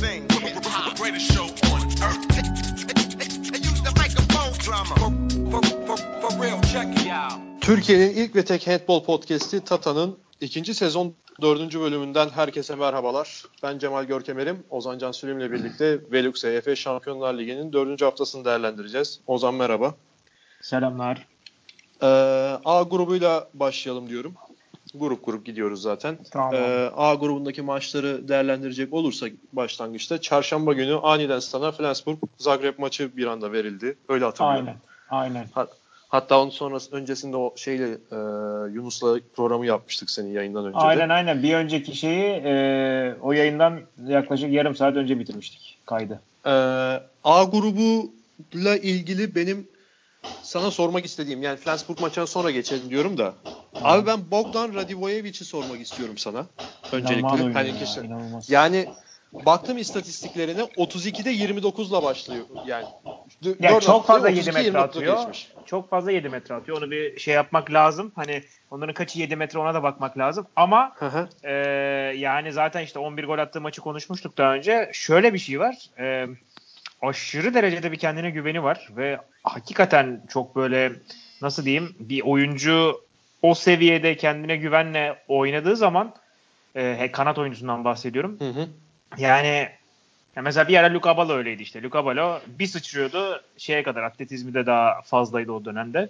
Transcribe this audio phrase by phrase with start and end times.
[0.00, 0.22] thing.
[0.64, 2.28] Hop, greatest show on earth.
[3.52, 4.94] They use the microphone drama.
[5.00, 5.10] For,
[5.50, 7.60] for, for, for real, check it out.
[7.60, 13.44] Türkiye'nin ilk ve tek handball podcast'i Tata'nın ikinci sezon dördüncü bölümünden herkese merhabalar.
[13.62, 14.64] Ben Cemal Görkemer'im.
[14.70, 19.20] Ozan Can Sülüm'le birlikte Velux EF Şampiyonlar Ligi'nin dördüncü haftasını değerlendireceğiz.
[19.26, 19.94] Ozan merhaba.
[20.62, 21.26] Selamlar.
[22.02, 22.06] Ee,
[22.64, 24.34] A grubuyla başlayalım diyorum.
[24.94, 26.18] Grup grup gidiyoruz zaten.
[26.30, 26.54] Tamam.
[26.54, 33.26] Ee, A grubundaki maçları değerlendirecek olursak başlangıçta çarşamba günü aniden sana Flensburg Zagreb maçı bir
[33.26, 33.96] anda verildi.
[34.08, 34.66] Öyle hatırlıyorum.
[34.66, 34.76] Aynen.
[35.10, 35.46] Aynen.
[35.54, 38.16] Hat- Hatta onun sonrası öncesinde o şeyle e,
[38.72, 40.82] Yunus'la programı yapmıştık senin yayından önce de.
[40.82, 41.42] Aynen aynen.
[41.42, 46.20] Bir önceki şeyi e, o yayından yaklaşık yarım saat önce bitirmiştik kaydı.
[46.46, 46.50] Ee,
[47.24, 49.68] A grubuyla ilgili benim
[50.42, 53.34] sana sormak istediğim yani Flensburg maçına sonra geçelim diyorum da.
[53.82, 56.46] Abi ben Bogdan Radivojevic'i sormak istiyorum sana.
[56.92, 57.20] Öncelikle.
[57.28, 58.50] İnanılmaz Hani ya, inanılmaz.
[58.50, 58.86] yani
[59.32, 62.44] baktım istatistiklerine 32'de 29'la başlıyor.
[62.66, 62.84] Yani
[63.44, 65.16] d- Ya dört çok fazla 32, 7 metre 29'la atıyor.
[65.18, 65.52] geçmiş.
[65.66, 66.78] Çok fazla 7 metre atıyor.
[66.78, 68.12] Onu bir şey yapmak lazım.
[68.16, 70.46] Hani onların kaçı 7 metre ona da bakmak lazım.
[70.56, 71.28] Ama Hı hı.
[71.42, 71.52] e,
[72.16, 74.90] yani zaten işte 11 gol attığı maçı konuşmuştuk daha önce.
[74.92, 75.76] Şöyle bir şey var.
[75.98, 76.26] E,
[77.02, 80.92] aşırı derecede bir kendine güveni var ve hakikaten çok böyle
[81.42, 83.00] nasıl diyeyim bir oyuncu
[83.42, 86.14] o seviyede kendine güvenle oynadığı zaman
[86.74, 88.40] e, kanat oyuncusundan bahsediyorum.
[88.40, 88.68] Hı hı.
[89.18, 89.68] Yani
[90.36, 91.82] ya mesela bir ara Luca Balo öyleydi işte.
[91.82, 96.08] Luca Balo bir sıçrıyordu şeye kadar atletizmi de daha fazlaydı o dönemde.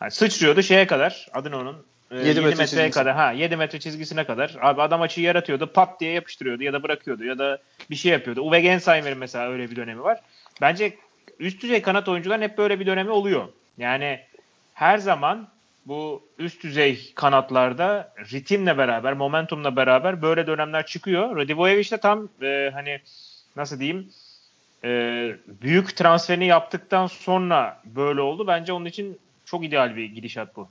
[0.00, 3.80] Yani sıçrıyordu şeye kadar adını onun e, Yedi 7 metre metreye kadar ha 7 metre
[3.80, 7.58] çizgisine kadar abi adam açıyı yaratıyordu pat diye yapıştırıyordu ya da bırakıyordu ya da
[7.90, 8.40] bir şey yapıyordu.
[8.40, 10.20] Uwe Gensheimer'in mesela öyle bir dönemi var.
[10.60, 10.96] Bence
[11.38, 13.48] üst düzey kanat oyuncuların hep böyle bir dönemi oluyor.
[13.78, 14.20] Yani
[14.74, 15.48] her zaman
[15.86, 21.36] bu üst düzey kanatlarda ritimle beraber, momentumla beraber böyle dönemler çıkıyor.
[21.36, 23.00] Radivojevic de tam e, hani
[23.56, 24.10] nasıl diyeyim
[24.84, 24.90] e,
[25.62, 28.46] büyük transferini yaptıktan sonra böyle oldu.
[28.46, 30.68] Bence onun için çok ideal bir gidişat bu.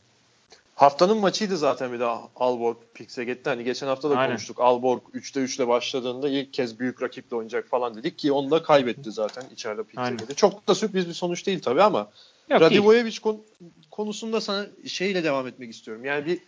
[0.80, 3.50] Haftanın maçıydı zaten bir daha Alborg Pixeget'te.
[3.50, 4.32] Hani geçen hafta da Aynen.
[4.32, 4.60] konuştuk.
[4.60, 9.12] Alborg 3'te 3'le başladığında ilk kez büyük rakiple oynayacak falan dedik ki onu da kaybetti
[9.12, 10.34] zaten içeride Pixeget'te.
[10.34, 12.12] Çok da sürpriz bir sonuç değil tabii ama
[12.50, 12.62] Yok.
[12.62, 13.46] Radivojevic kon-
[13.92, 16.06] konusunda sana şeyle devam etmek istiyorum.
[16.06, 16.40] Yani bir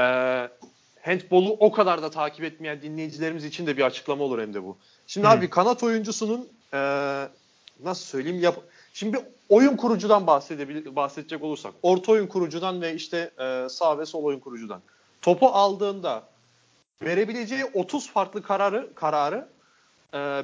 [0.00, 0.04] e,
[1.02, 4.78] handbolu o kadar da takip etmeyen dinleyicilerimiz için de bir açıklama olur hem de bu.
[5.06, 5.30] Şimdi Hı.
[5.30, 6.78] abi kanat oyuncusunun e,
[7.82, 8.56] nasıl söyleyeyim yap
[8.94, 9.18] Şimdi
[9.48, 10.26] oyun kurucudan
[10.96, 14.80] bahsedecek olursak, orta oyun kurucudan ve işte e, sağ ve sol oyun kurucudan.
[15.22, 16.22] Topu aldığında
[17.02, 19.48] verebileceği 30 farklı kararı kararı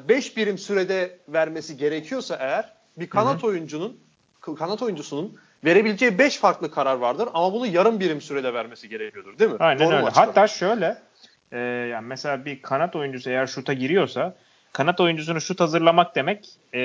[0.08, 4.00] 5 birim sürede vermesi gerekiyorsa eğer bir kanat oyuncunun
[4.40, 9.50] kanat oyuncusunun verebileceği 5 farklı karar vardır ama bunu yarım birim sürede vermesi gerekiyordur değil
[9.50, 9.56] mi?
[9.60, 10.06] Aynen Doğru öyle.
[10.06, 10.26] açıklama?
[10.26, 10.98] Hatta şöyle
[11.52, 14.36] e, yani mesela bir kanat oyuncusu eğer şuta giriyorsa
[14.72, 16.80] kanat oyuncusunu şut hazırlamak demek e,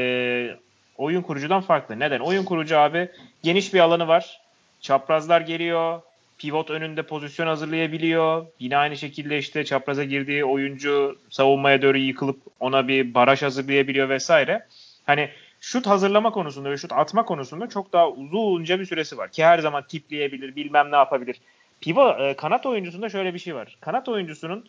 [0.97, 1.99] oyun kurucudan farklı.
[1.99, 2.19] Neden?
[2.19, 3.09] Oyun kurucu abi
[3.43, 4.41] geniş bir alanı var.
[4.81, 6.01] Çaprazlar geliyor.
[6.37, 8.45] Pivot önünde pozisyon hazırlayabiliyor.
[8.59, 14.65] Yine aynı şekilde işte çapraza girdiği oyuncu savunmaya doğru yıkılıp ona bir baraj hazırlayabiliyor vesaire.
[15.05, 15.29] Hani
[15.61, 19.31] şut hazırlama konusunda ve şut atma konusunda çok daha uzunca bir süresi var.
[19.31, 21.37] Ki her zaman tipleyebilir, bilmem ne yapabilir.
[21.81, 23.77] Pivo e, kanat oyuncusunda şöyle bir şey var.
[23.81, 24.65] Kanat oyuncusunun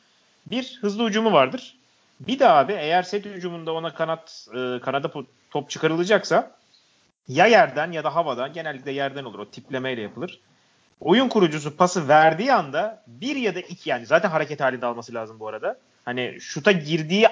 [0.47, 1.77] bir hızlı ucumu vardır.
[2.21, 5.11] Bir de abi eğer set hücumunda ona kanat e, kanada
[5.51, 6.57] top çıkarılacaksa
[7.29, 9.39] ya yerden ya da havadan genellikle yerden olur.
[9.39, 10.41] O tiplemeyle yapılır.
[11.01, 15.41] Oyun kurucusu pası verdiği anda bir ya da iki yani zaten hareket halinde alması lazım
[15.41, 15.79] bu arada.
[16.05, 17.29] Hani şuta girdiği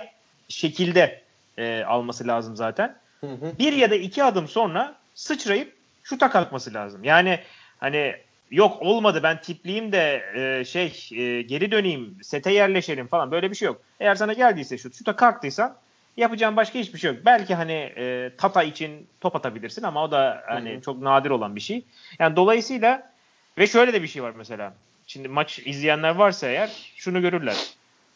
[0.48, 1.22] şekilde
[1.58, 2.96] e, alması lazım zaten.
[3.20, 3.52] Hı hı.
[3.58, 7.04] Bir ya da iki adım sonra sıçrayıp şuta kalkması lazım.
[7.04, 7.40] Yani
[7.80, 8.16] hani
[8.50, 13.56] yok olmadı ben tipleyeyim de e, şey e, geri döneyim sete yerleşelim falan böyle bir
[13.56, 13.80] şey yok.
[14.00, 15.76] Eğer sana geldiyse şut şuta kalktıysan
[16.16, 17.20] yapacağın başka hiçbir şey yok.
[17.24, 20.80] Belki hani e, Tata için top atabilirsin ama o da hani Hı hı.
[20.82, 21.82] çok nadir olan bir şey.
[22.18, 23.12] Yani dolayısıyla
[23.58, 24.74] ve şöyle de bir şey var mesela.
[25.06, 27.56] Şimdi maç izleyenler varsa eğer şunu görürler.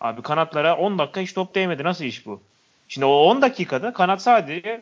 [0.00, 1.84] Abi kanatlara 10 dakika hiç top değmedi.
[1.84, 2.42] Nasıl iş bu?
[2.88, 4.80] Şimdi o 10 dakikada kanat sadece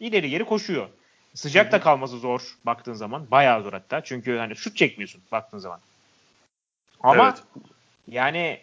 [0.00, 0.88] ileri geri koşuyor.
[1.34, 3.30] Sıcak da kalması zor baktığın zaman.
[3.30, 4.00] Bayağı zor hatta.
[4.04, 5.80] Çünkü hani şut çekmiyorsun baktığın zaman.
[7.00, 7.42] Ama Evet.
[8.08, 8.60] yani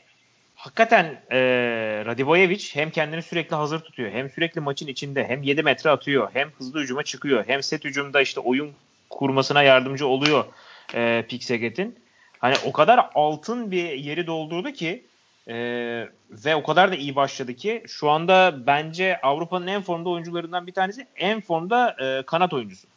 [0.55, 1.39] hakikaten e,
[2.05, 4.11] Radivojevic hem kendini sürekli hazır tutuyor.
[4.11, 5.27] Hem sürekli maçın içinde.
[5.27, 6.29] Hem 7 metre atıyor.
[6.33, 7.43] Hem hızlı hücuma çıkıyor.
[7.47, 8.71] Hem set hücumda işte oyun
[9.09, 10.45] kurmasına yardımcı oluyor
[10.93, 11.99] e, Pixeget'in.
[12.39, 15.05] Hani o kadar altın bir yeri doldurdu ki
[15.47, 15.55] e,
[16.29, 20.73] ve o kadar da iyi başladı ki şu anda bence Avrupa'nın en formda oyuncularından bir
[20.73, 21.07] tanesi.
[21.15, 22.87] En formda e, kanat oyuncusu.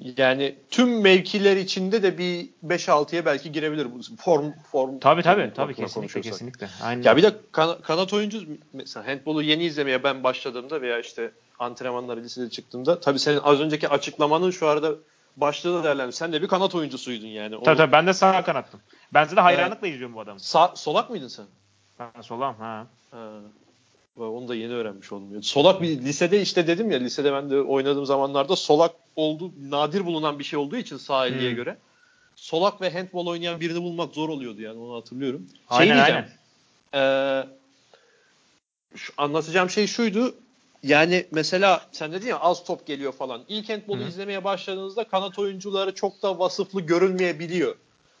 [0.00, 4.98] Yani tüm mevkiler içinde de bir 5-6'ya belki girebilir bu form form.
[4.98, 6.68] Tabii tabii form tabii bakımından kesinlikle kesinlikle.
[6.82, 7.02] Aynen.
[7.02, 8.40] Ya bir de kan- kanat oyuncu
[8.72, 13.88] mesela handbolu yeni izlemeye ben başladığımda veya işte antrenmanlara lisede çıktığımda tabii senin az önceki
[13.88, 14.92] açıklamanın şu arada
[15.36, 16.12] başlığını değerlendir.
[16.12, 17.50] Sen de bir kanat oyuncusuydun yani.
[17.50, 18.80] Tabii Onu- tabii ben de sağ kanattım.
[19.14, 20.40] Ben de hayranlıkla izliyorum bu adamı.
[20.40, 21.46] Sağ, solak mıydın sen?
[21.98, 22.86] Ben solam ha.
[23.10, 23.30] Ha.
[24.18, 25.42] Onu da yeni öğrenmiş oldum.
[25.42, 30.38] Solak bir lisede işte dedim ya lisede ben de oynadığım zamanlarda solak oldu nadir bulunan
[30.38, 31.56] bir şey olduğu için sağ elliye Hmm.
[31.56, 31.78] göre.
[32.36, 35.46] Solak ve handball oynayan birini bulmak zor oluyordu yani onu hatırlıyorum.
[35.48, 36.24] Şey Aynen diyeceğim,
[36.94, 37.44] aynen.
[37.44, 37.48] Ee,
[38.96, 40.34] şu, anlatacağım şey şuydu.
[40.82, 43.44] Yani mesela sen dedin ya az top geliyor falan.
[43.48, 44.08] İlk handball'u Hı.
[44.08, 47.76] izlemeye başladığınızda kanat oyuncuları çok da vasıflı görünmeyebiliyor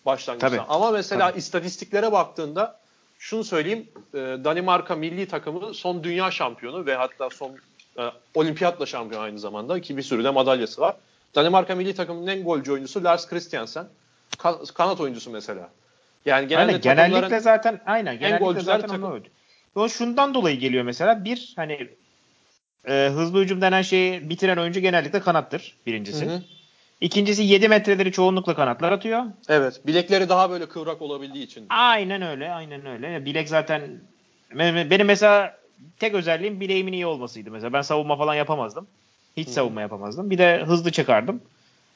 [0.06, 0.48] başlangıçta.
[0.48, 0.60] Tabii.
[0.68, 1.38] Ama mesela Tabii.
[1.38, 2.80] istatistiklere baktığında
[3.18, 3.88] şunu söyleyeyim.
[4.14, 7.52] e, Danimarka milli takımı son dünya şampiyonu ve hatta son
[7.98, 8.02] e,
[8.34, 10.96] olimpiyatla şampiyon aynı zamanda ki bir sürü de madalyası var.
[11.34, 13.86] Danimarka milli takımının en golcü oyuncusu Lars Christiansen.
[14.38, 15.70] Kan- kanat oyuncusu mesela.
[16.26, 19.12] Yani genelde Aynen, genellikle zaten aynen genellikle zaten takım.
[19.12, 19.24] öyle.
[19.74, 21.88] O şundan dolayı geliyor mesela bir hani
[22.88, 26.26] e, hızlı hücum denen şeyi bitiren oyuncu genellikle kanattır birincisi.
[26.26, 26.42] Hı hı.
[27.00, 29.24] İkincisi 7 metreleri çoğunlukla kanatlar atıyor.
[29.48, 29.86] Evet.
[29.86, 31.66] Bilekleri daha böyle kıvrak olabildiği için.
[31.68, 33.24] Aynen öyle, aynen öyle.
[33.24, 34.00] Bilek zaten
[34.90, 35.58] benim mesela
[35.98, 37.72] tek özelliğim bileğimin iyi olmasıydı mesela.
[37.72, 38.86] Ben savunma falan yapamazdım.
[39.36, 39.52] Hiç Hı.
[39.52, 40.30] savunma yapamazdım.
[40.30, 41.42] Bir de hızlı çıkardım.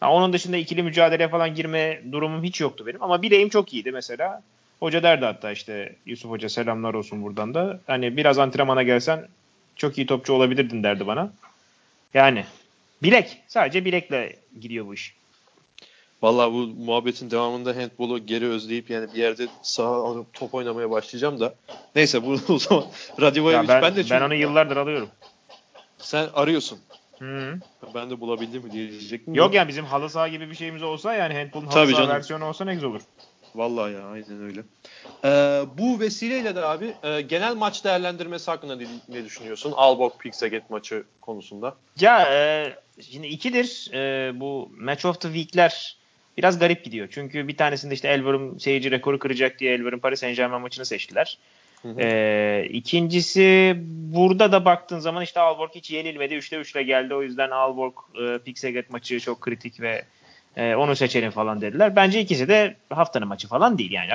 [0.01, 3.03] Ha, onun dışında ikili mücadeleye falan girme durumum hiç yoktu benim.
[3.03, 4.43] Ama bileğim çok iyiydi mesela.
[4.81, 7.81] Hoca derdi hatta işte Yusuf Hoca selamlar olsun buradan da.
[7.87, 9.29] Hani biraz antrenmana gelsen
[9.77, 11.33] çok iyi topçu olabilirdin derdi bana.
[12.15, 12.45] Yani
[13.03, 13.43] bilek.
[13.49, 15.15] Sadece bilekle gidiyor bu iş.
[16.23, 21.41] Vallahi bu muhabbetin devamında handbolu geri özleyip yani bir yerde sağa alıp top oynamaya başlayacağım
[21.41, 21.55] da.
[21.95, 22.85] Neyse bu o zaman
[23.21, 25.09] Radivojevic Ya ben, ben, de ben çünkü onu yıllardır alıyorum.
[25.99, 26.79] sen arıyorsun.
[27.19, 27.59] Hı.
[27.95, 29.35] Ben de bulabildim mi diye diyecektim.
[29.35, 32.17] Yok yani bizim halı saha gibi bir şeyimiz olsa yani handball'un halı Tabii saha canım.
[32.17, 33.01] versiyonu olsa ne güzel olur.
[33.55, 34.61] Vallahi ya aynen öyle.
[35.25, 39.73] Ee, bu vesileyle de abi e, genel maç değerlendirmesi hakkında ne, ne düşünüyorsun?
[39.77, 41.77] Aalborg Pixaget maçı konusunda.
[42.01, 42.73] Ya e,
[43.11, 45.98] şimdi ikidir e, bu Match of the Week'ler
[46.39, 47.09] biraz garip gidiyor.
[47.11, 51.39] Çünkü bir tanesinde işte Elverum seyirci rekoru kıracak diye Elverum Paris Saint Germain maçını seçtiler.
[51.83, 52.01] Hı hı.
[52.01, 56.35] E, ikincisi burada da baktığın zaman işte Aalborg hiç yenilmedi.
[56.35, 57.15] 3'te 3 ile geldi.
[57.15, 57.93] O yüzden Aalborg
[58.23, 60.05] e, Pixaget maçı çok kritik ve
[60.57, 61.97] e, onu seçelim falan dediler.
[61.97, 64.11] Bence ikisi de haftanın maçı falan değil yani.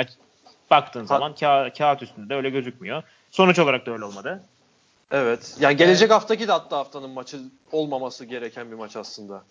[0.72, 3.04] Baktığın zaman ka- kağıt üstünde de öyle gözükmüyor.
[3.32, 4.44] Sonuç olarak da öyle olmadı.
[5.12, 5.56] Evet.
[5.60, 7.38] Yani gelecek haftaki de hatta haftanın maçı
[7.72, 9.44] olmaması gereken bir maç aslında.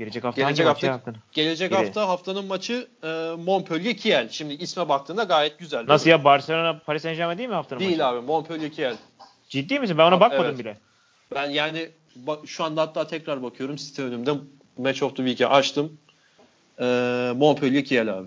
[0.00, 1.18] Gelecek hafta Gelecek hafta- haftanın?
[1.32, 3.06] Gelecek hafta haftanın maçı e,
[3.44, 4.28] Montpellier Kiel.
[4.28, 5.78] Şimdi isme baktığında gayet güzel.
[5.78, 8.06] değil Nasıl ya Barcelona Paris Saint Germain değil mi haftanın Değil maçı?
[8.06, 8.96] abi Montpellier Kiel.
[9.48, 9.98] Ciddi misin?
[9.98, 10.58] Ben ona bakmadım evet.
[10.58, 10.76] bile.
[11.34, 14.32] Ben yani bak, şu anda hatta tekrar bakıyorum site önümde
[14.78, 15.98] Match of the Week'i açtım.
[16.80, 16.84] E,
[17.36, 18.26] Montpellier Kiel abi.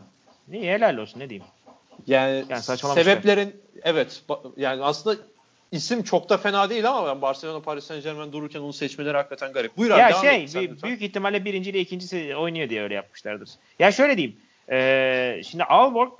[0.51, 1.45] İyi helal olsun ne diyeyim.
[2.07, 5.21] Yani, Yani sebeplerin evet ba- yani aslında
[5.73, 9.53] isim çok da fena değil ama ben Barcelona Paris Saint Germain dururken onu seçmeleri hakikaten
[9.53, 9.77] garip.
[9.77, 10.87] Buyur abi ya devam şey et sen lütfen.
[10.87, 13.49] büyük ihtimalle birinci ile ikincisi oynuyor diye öyle yapmışlardır.
[13.79, 14.37] Ya şöyle diyeyim.
[14.71, 16.11] Ee, şimdi Aalborg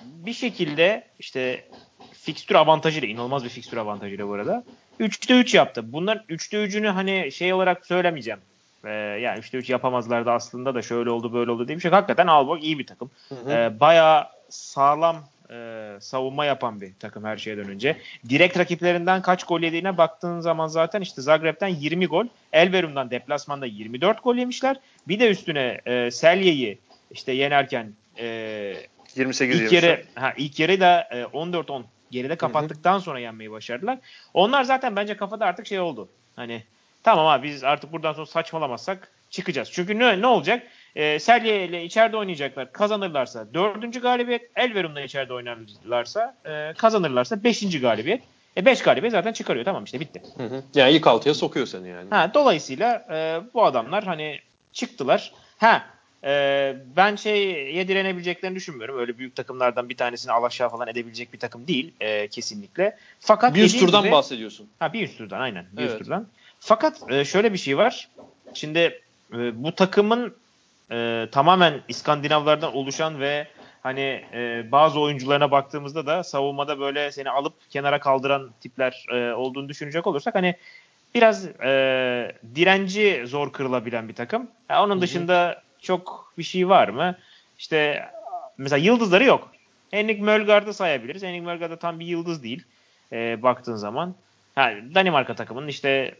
[0.00, 1.68] bir şekilde işte
[2.12, 4.64] fikstür avantajıyla inanılmaz bir fikstür avantajıyla bu arada
[5.00, 5.92] 3'te 3 yaptı.
[5.92, 8.40] Bunların 3'te 3'ünü hani şey olarak söylemeyeceğim.
[8.84, 11.90] Ee, yani 3'te 3 yapamazlardı aslında da şöyle oldu böyle oldu diye bir şey.
[11.90, 13.10] Hakikaten Aalborg iyi bir takım.
[13.28, 13.50] Hı hı.
[13.50, 15.16] Ee, bayağı sağlam
[15.50, 17.96] e, savunma yapan bir takım her şeyden önce.
[18.28, 24.24] Direkt rakiplerinden kaç gol yediğine baktığın zaman zaten işte Zagreb'den 20 gol, Elverum'dan deplasmanda 24
[24.24, 24.76] gol yemişler.
[25.08, 26.78] Bir de üstüne e, Selye'yi
[27.10, 28.76] işte yenerken e,
[29.16, 33.98] 28 ilk yarı ha, ilk yarı da e, 14-10 geride kapattıktan sonra yenmeyi başardılar.
[34.34, 36.08] Onlar zaten bence kafada artık şey oldu.
[36.36, 36.62] Hani
[37.02, 39.70] tamam abi biz artık buradan sonra saçmalamazsak çıkacağız.
[39.72, 40.62] Çünkü ne, ne olacak?
[40.96, 42.72] E, Selye ile içeride oynayacaklar.
[42.72, 44.50] Kazanırlarsa dördüncü galibiyet.
[44.56, 48.22] Elverum'la içeride oynarlarsa e, kazanırlarsa beşinci galibiyet.
[48.56, 49.64] E 5 galibiyet zaten çıkarıyor.
[49.64, 50.22] Tamam işte bitti.
[50.36, 50.62] Hı hı.
[50.74, 52.10] Yani ilk altıya sokuyor seni yani.
[52.10, 54.40] Ha, dolayısıyla e, bu adamlar hani
[54.72, 55.32] çıktılar.
[55.58, 55.86] Ha
[56.24, 58.98] e, ben şeye direnebileceklerini düşünmüyorum.
[58.98, 62.96] Öyle büyük takımlardan bir tanesini alaşağı falan edebilecek bir takım değil e, kesinlikle.
[63.20, 64.68] Fakat bir üst turdan gibi- bahsediyorsun.
[64.78, 65.66] Ha bir üst turdan aynen.
[65.72, 65.98] Bir üst Evet.
[65.98, 66.26] turdan.
[66.60, 68.08] Fakat e, şöyle bir şey var.
[68.54, 68.78] Şimdi
[69.32, 70.34] e, bu takımın
[70.90, 73.46] e, tamamen İskandinavlardan oluşan ve
[73.82, 79.68] hani e, bazı oyuncularına baktığımızda da savunmada böyle seni alıp kenara kaldıran tipler e, olduğunu
[79.68, 80.54] düşünecek olursak hani
[81.14, 84.50] biraz e, direnci zor kırılabilen bir takım.
[84.68, 87.16] Ha, onun dışında çok bir şey var mı?
[87.58, 88.08] İşte
[88.58, 89.50] mesela yıldızları yok.
[89.90, 91.22] Henrik Mölgaard'ı sayabiliriz.
[91.22, 92.64] Henrik Mölgaard da tam bir yıldız değil
[93.12, 94.14] e, baktığın zaman.
[94.54, 96.14] Ha, Danimarka takımının işte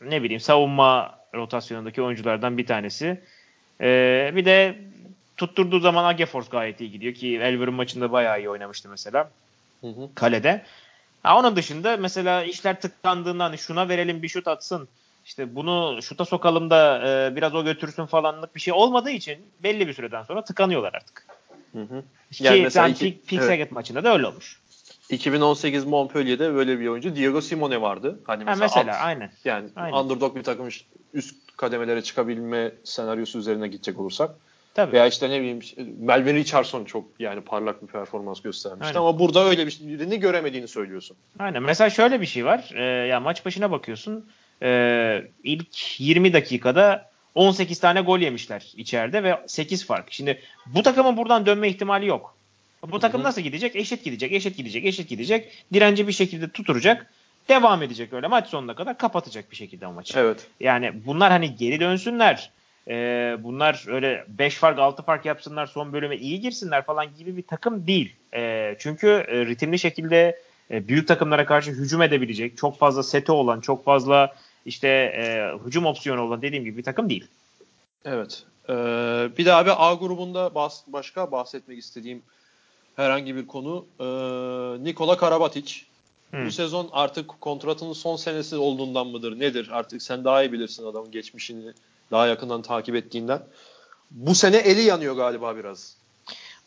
[0.00, 3.20] ne bileyim savunma rotasyonundaki oyunculardan bir tanesi.
[3.80, 4.78] Ee, bir de
[5.36, 9.30] tutturduğu zaman Agefors gayet iyi gidiyor ki Elver'ın maçında bayağı iyi oynamıştı mesela.
[9.80, 10.08] Hı hı.
[10.14, 10.64] Kalede.
[11.22, 14.88] Ha, onun dışında mesela işler tıklandığında hani şuna verelim bir şut atsın.
[15.24, 19.88] İşte bunu şuta sokalım da e, biraz o götürsün falanlık bir şey olmadığı için belli
[19.88, 21.26] bir süreden sonra tıkanıyorlar artık.
[21.72, 22.02] Hı hı.
[22.32, 23.72] Ki Yani mesela iki- Peak, Peak evet.
[23.72, 24.60] Maçında da öyle olmuş.
[25.10, 28.20] 2018 Montpellier'de böyle bir oyuncu Diego Simone vardı.
[28.26, 29.32] Hani Ha, mesela, mesela alt- aynen.
[29.44, 29.96] yani Aynen.
[29.96, 30.68] underdog bir takım
[31.12, 34.30] üst kademelere çıkabilme senaryosu üzerine gidecek olursak.
[34.74, 34.92] Tabii.
[34.92, 35.60] Veya işte ne bileyim
[35.98, 38.98] Melvin Richardson çok yani parlak bir performans göstermişti Aynen.
[38.98, 41.16] ama burada öyle bir birini göremediğini söylüyorsun.
[41.38, 41.62] Aynen.
[41.62, 42.70] Mesela şöyle bir şey var.
[42.74, 44.26] Ee, ya maç başına bakıyorsun.
[44.62, 50.12] Ee, ilk 20 dakikada 18 tane gol yemişler içeride ve 8 fark.
[50.12, 52.36] Şimdi bu takımın buradan dönme ihtimali yok.
[52.92, 53.28] Bu takım Hı hı.
[53.28, 53.76] nasıl gidecek?
[53.76, 55.64] Eşit gidecek, eşit gidecek, eşit gidecek.
[55.72, 57.06] Direnci bir şekilde tuturacak.
[57.48, 60.18] Devam edecek öyle maç sonuna kadar kapatacak bir şekilde o maçı.
[60.18, 60.46] Evet.
[60.60, 62.50] Yani bunlar hani geri dönsünler.
[62.88, 67.42] Ee, bunlar öyle 5 fark 6 fark yapsınlar son bölüme iyi girsinler falan gibi bir
[67.42, 68.16] takım değil.
[68.34, 73.60] Ee, çünkü e, ritimli şekilde e, büyük takımlara karşı hücum edebilecek çok fazla seti olan
[73.60, 74.34] çok fazla
[74.66, 77.26] işte e, hücum opsiyonu olan dediğim gibi bir takım değil.
[78.04, 78.42] Evet.
[78.68, 78.72] Ee,
[79.38, 82.22] bir de abi A grubunda bahs- başka bahsetmek istediğim
[82.96, 84.04] herhangi bir konu ee,
[84.84, 85.82] Nikola Karabatic.
[86.30, 86.46] Hı.
[86.46, 89.68] Bu sezon artık kontratının son senesi olduğundan mıdır nedir?
[89.72, 91.72] Artık sen daha iyi bilirsin adamın geçmişini
[92.10, 93.42] daha yakından takip ettiğinden.
[94.10, 95.96] Bu sene eli yanıyor galiba biraz.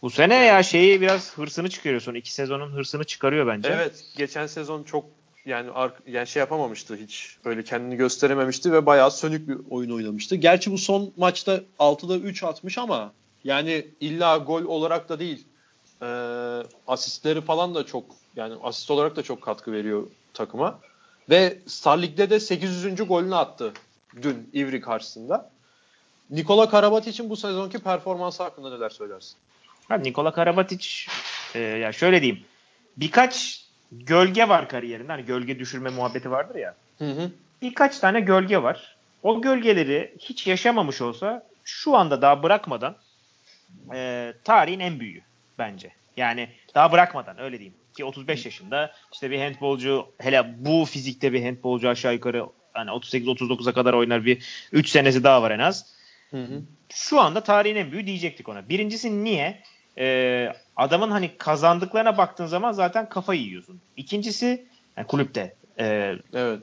[0.01, 3.69] Bu sene ya şeyi biraz hırsını çıkarıyor son iki sezonun hırsını çıkarıyor bence.
[3.69, 5.05] Evet, geçen sezon çok
[5.45, 5.69] yani
[6.07, 7.37] yani şey yapamamıştı hiç.
[7.45, 10.35] Böyle kendini gösterememişti ve bayağı sönük bir oyun oynamıştı.
[10.35, 15.45] Gerçi bu son maçta 6'da 3 atmış ama yani illa gol olarak da değil.
[16.01, 16.05] Ee,
[16.87, 18.05] asistleri falan da çok
[18.35, 20.79] yani asist olarak da çok katkı veriyor takıma.
[21.29, 23.07] Ve Star Lig'de de 800.
[23.07, 23.73] golünü attı
[24.21, 25.49] dün Ivry karşısında.
[26.29, 29.37] Nikola Karabatic'in bu sezonki performansı hakkında neler söylersin?
[29.89, 30.87] Ha, Nikola Karabatic
[31.55, 32.43] e, ya şöyle diyeyim.
[32.97, 35.11] Birkaç gölge var kariyerinde.
[35.11, 36.75] Hani gölge düşürme muhabbeti vardır ya.
[36.97, 37.31] Hı hı.
[37.61, 38.95] birkaç tane gölge var.
[39.23, 42.95] O gölgeleri hiç yaşamamış olsa şu anda daha bırakmadan
[43.93, 45.21] e, tarihin en büyüğü
[45.59, 45.91] bence.
[46.17, 47.77] Yani daha bırakmadan öyle diyeyim.
[47.97, 53.73] Ki 35 yaşında işte bir handbolcu hele bu fizikte bir handbolcu aşağı yukarı hani 38-39'a
[53.73, 55.93] kadar oynar bir 3 senesi daha var en az.
[56.31, 56.61] Hı hı.
[56.89, 58.69] Şu anda tarihin en büyüğü diyecektik ona.
[58.69, 59.61] Birincisi niye?
[59.97, 63.81] Ee, adamın hani kazandıklarına baktığın zaman zaten kafayı yiyorsun.
[63.97, 64.65] İkincisi
[64.97, 65.55] yani kulüpte.
[65.79, 66.59] E, Evet.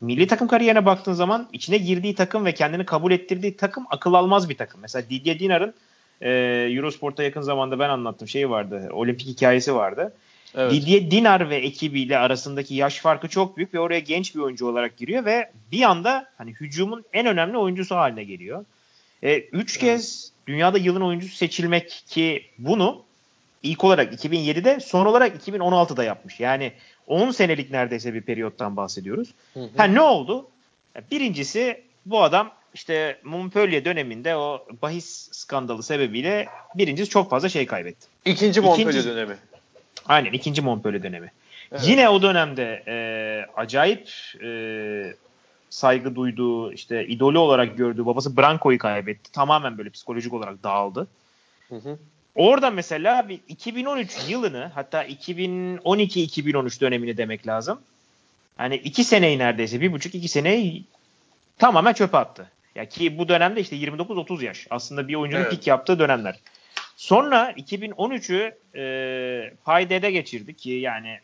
[0.00, 4.48] milli takım kariyerine baktığın zaman içine girdiği takım ve kendini kabul ettirdiği takım akıl almaz
[4.48, 4.80] bir takım.
[4.80, 5.74] Mesela Didier Dinar'ın
[6.20, 6.30] e,
[6.70, 8.88] Eurosport'a yakın zamanda ben anlattım şeyi vardı.
[8.92, 10.12] Olimpik hikayesi vardı.
[10.56, 10.72] Evet.
[10.72, 14.96] Didier Dinar ve ekibiyle arasındaki yaş farkı çok büyük ve oraya genç bir oyuncu olarak
[14.96, 18.64] giriyor ve bir anda hani hücumun en önemli oyuncusu haline geliyor.
[19.22, 23.02] E, üç kez dünyada yılın oyuncusu seçilmek ki bunu
[23.62, 26.40] ilk olarak 2007'de son olarak 2016'da yapmış.
[26.40, 26.72] Yani
[27.06, 29.34] 10 senelik neredeyse bir periyottan bahsediyoruz.
[29.54, 29.68] Hı hı.
[29.76, 30.48] Ha ne oldu?
[31.10, 38.06] Birincisi bu adam işte Montpellier döneminde o bahis skandalı sebebiyle birincisi çok fazla şey kaybetti.
[38.24, 39.36] İkinci Montpellier İkinci- dönemi.
[40.06, 41.32] Aynen ikinci Montpellier dönemi.
[41.72, 41.82] Evet.
[41.86, 42.96] Yine o dönemde e,
[43.56, 44.10] acayip
[44.42, 45.14] e,
[45.70, 49.32] saygı duyduğu işte idolü olarak gördüğü babası Branco'yu kaybetti.
[49.32, 51.06] Tamamen böyle psikolojik olarak dağıldı.
[51.68, 51.98] Hı hı.
[52.34, 57.80] Orada mesela bir 2013 yılını hatta 2012-2013 dönemini demek lazım.
[58.56, 60.84] Hani iki seneyi neredeyse bir buçuk iki seneyi
[61.58, 62.50] tamamen çöpe attı.
[62.74, 64.66] Ya ki bu dönemde işte 29-30 yaş.
[64.70, 65.52] Aslında bir oyuncunun Evet.
[65.52, 66.38] pik yaptığı dönemler.
[66.96, 71.18] Sonra 2013'ü e, Payde'de geçirdi ki yani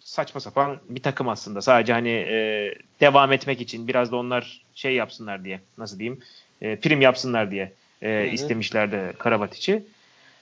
[0.00, 1.62] saçma sapan bir takım aslında.
[1.62, 6.20] Sadece hani e, devam etmek için biraz da onlar şey yapsınlar diye nasıl diyeyim
[6.62, 9.82] e, prim yapsınlar diye e, istemişlerdi Karabatic'i.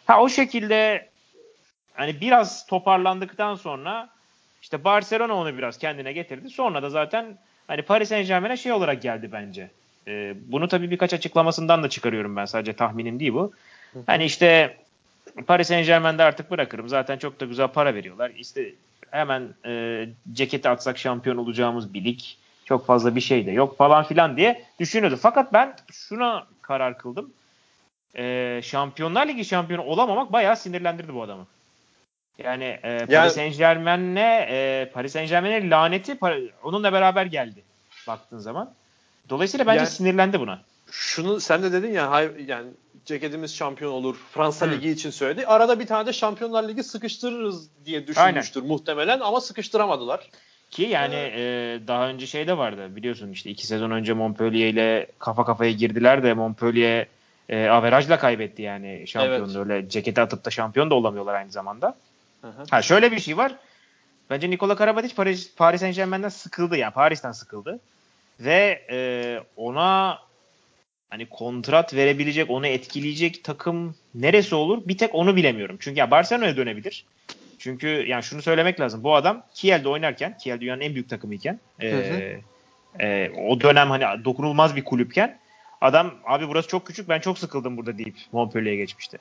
[0.06, 1.08] Ha o şekilde
[1.94, 4.08] hani biraz toparlandıktan sonra
[4.62, 6.50] işte Barcelona onu biraz kendine getirdi.
[6.50, 9.70] Sonra da zaten hani Paris Saint Germain'e şey olarak geldi bence.
[10.08, 12.44] Ee, bunu tabii birkaç açıklamasından da çıkarıyorum ben.
[12.44, 13.52] Sadece tahminim değil bu.
[14.06, 14.76] Hani işte
[15.46, 16.88] Paris Saint Germain'de artık bırakırım.
[16.88, 18.30] Zaten çok da güzel para veriyorlar.
[18.30, 18.72] İşte
[19.10, 22.20] hemen e, ceketi atsak şampiyon olacağımız bir lig.
[22.64, 25.18] Çok fazla bir şey de yok falan filan diye düşünüyordu.
[25.22, 27.32] Fakat ben şuna karar kıldım.
[28.16, 31.46] Ee, Şampiyonlar Ligi şampiyonu olamamak bayağı sinirlendirdi bu adamı.
[32.38, 36.18] Yani e, Paris Yani- Saint Germain'le e, Paris Saint Germain'e laneti
[36.62, 37.62] onunla beraber geldi
[38.08, 38.72] baktığın zaman.
[39.28, 40.60] Dolayısıyla bence Yani- sinirlendi buna.
[40.90, 42.66] Şunu sen de dedin ya hay, yani
[43.06, 44.16] ceketimiz şampiyon olur.
[44.32, 44.70] Fransa Hı.
[44.70, 45.46] Ligi için söyledi.
[45.46, 50.30] Arada bir tane de Şampiyonlar Ligi sıkıştırırız diye düşünmüştür muhtemelen ama sıkıştıramadılar.
[50.70, 55.06] Ki yani e, daha önce şey de vardı biliyorsun işte iki sezon önce Montpellier ile
[55.18, 57.06] kafa kafaya girdiler de Montpellier
[57.48, 59.58] e, averajla kaybetti yani şampiyonluğu.
[59.58, 59.70] Evet.
[59.70, 61.96] Öyle ceketi atıp da şampiyon da olamıyorlar aynı zamanda.
[62.42, 62.64] Hı hı.
[62.70, 63.52] Ha şöyle bir şey var.
[64.30, 67.80] Bence Nikola Karabatic Paris, Paris Saint Germain'den sıkıldı yani Paris'ten sıkıldı.
[68.40, 70.18] Ve e, ona
[71.10, 74.88] hani kontrat verebilecek, onu etkileyecek takım neresi olur?
[74.88, 75.76] Bir tek onu bilemiyorum.
[75.80, 77.04] Çünkü ya Barcelona'ya dönebilir.
[77.58, 79.04] Çünkü yani şunu söylemek lazım.
[79.04, 82.40] Bu adam Kiel'de oynarken, Kiel dünyanın en büyük takımıyken, e, Hı hı.
[83.04, 85.38] e, o dönem hani dokunulmaz bir kulüpken
[85.80, 89.18] adam abi burası çok küçük ben çok sıkıldım burada deyip Montpellier'e geçmişti.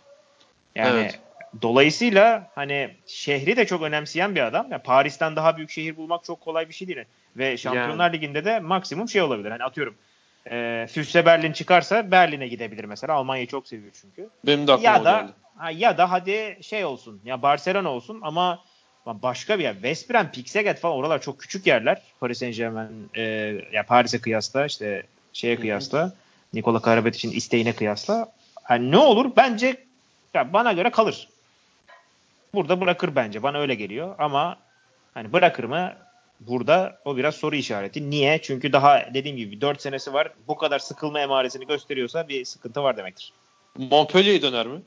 [0.76, 1.20] Yani Evet.
[1.62, 4.68] dolayısıyla hani şehri de çok önemseyen bir adam.
[4.72, 7.00] Yani Paris'ten daha büyük şehir bulmak çok kolay bir şey değil.
[7.38, 9.52] Ve Şampiyonlar Ligi'nde de maksimum şey olabilir.
[9.52, 9.96] Hani atıyorum
[10.52, 13.14] e, Füsse Berlin çıkarsa Berlin'e gidebilir mesela.
[13.14, 14.30] Almanya'yı çok seviyor çünkü.
[14.46, 15.32] Benim de aklıma Ya da geldi.
[15.58, 17.22] ha, ya da hadi şey olsun.
[17.26, 18.60] Ya Barcelona olsun ama
[19.06, 19.74] başka bir yer.
[19.74, 22.02] West Brom, Pixeget falan oralar çok küçük yerler.
[22.20, 23.22] Paris Saint-Germain e,
[23.72, 25.04] ya Paris'e kıyasla işte
[25.34, 25.62] şeye hı.
[25.62, 26.14] kıyasla
[26.54, 28.32] Nikola Karabatic'in isteğine kıyasla.
[28.64, 29.32] Hani ne olur?
[29.38, 29.84] Bence
[30.34, 31.30] ya bana göre kalır.
[32.54, 33.44] Burada bırakır bence.
[33.44, 34.58] Bana öyle geliyor ama
[35.14, 35.94] hani bırakır mı?
[36.40, 38.10] Burada o biraz soru işareti.
[38.10, 38.42] Niye?
[38.42, 40.34] Çünkü daha dediğim gibi 4 senesi var.
[40.48, 43.34] Bu kadar sıkılma emaresini gösteriyorsa bir sıkıntı var demektir.
[43.78, 44.82] Montpellier'e döner mi?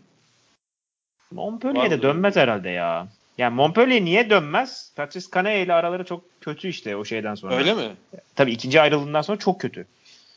[1.30, 3.08] Montpellier'de dönmez herhalde ya.
[3.38, 4.92] Yani Montpellier niye dönmez?
[4.96, 7.54] Patrice Canea ile araları çok kötü işte o şeyden sonra.
[7.54, 7.96] Öyle mi?
[8.34, 9.86] Tabii ikinci ayrılığından sonra çok kötü.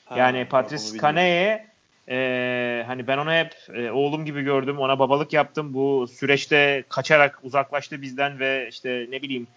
[0.05, 0.97] Ha, yani Patrice.
[1.01, 1.67] Canea'ye
[2.09, 4.79] e, hani ben onu hep e, oğlum gibi gördüm.
[4.79, 5.73] Ona babalık yaptım.
[5.73, 9.47] Bu süreçte kaçarak uzaklaştı bizden ve işte ne bileyim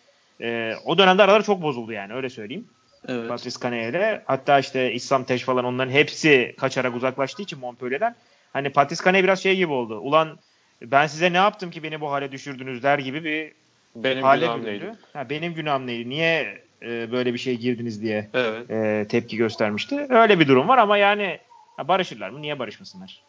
[0.40, 2.68] e, o dönemde araları çok bozuldu yani öyle söyleyeyim.
[3.08, 3.28] Evet.
[3.28, 4.22] Patrice Canea ile.
[4.26, 8.14] Hatta işte İslam Teş falan onların hepsi kaçarak uzaklaştığı için Montpellier'den.
[8.52, 9.98] Hani Patrice Canea biraz şey gibi oldu.
[9.98, 10.38] Ulan
[10.82, 13.52] ben size ne yaptım ki beni bu hale düşürdünüz der gibi bir
[13.96, 14.84] Benim hale günahım büründü.
[14.84, 14.96] neydi?
[15.12, 16.08] Ha, benim günahım neydi?
[16.08, 18.70] Niye e, böyle bir şey girdiniz diye Evet.
[18.70, 20.06] e, tepki göstermişti.
[20.10, 21.38] Öyle bir durum var ama yani
[21.76, 22.42] ha, barışırlar mı?
[22.42, 23.22] Niye barışmasınlar?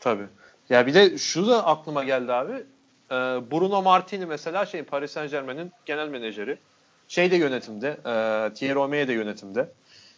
[0.00, 0.24] Tabii.
[0.68, 2.52] Ya bir de şu da aklıma geldi abi.
[3.10, 3.14] Ee,
[3.50, 6.58] Bruno Martini mesela şey Paris Saint Germain'in genel menajeri.
[7.08, 7.88] Şey de yönetimde.
[7.88, 9.68] E, Thierry Omeyer de yönetimde.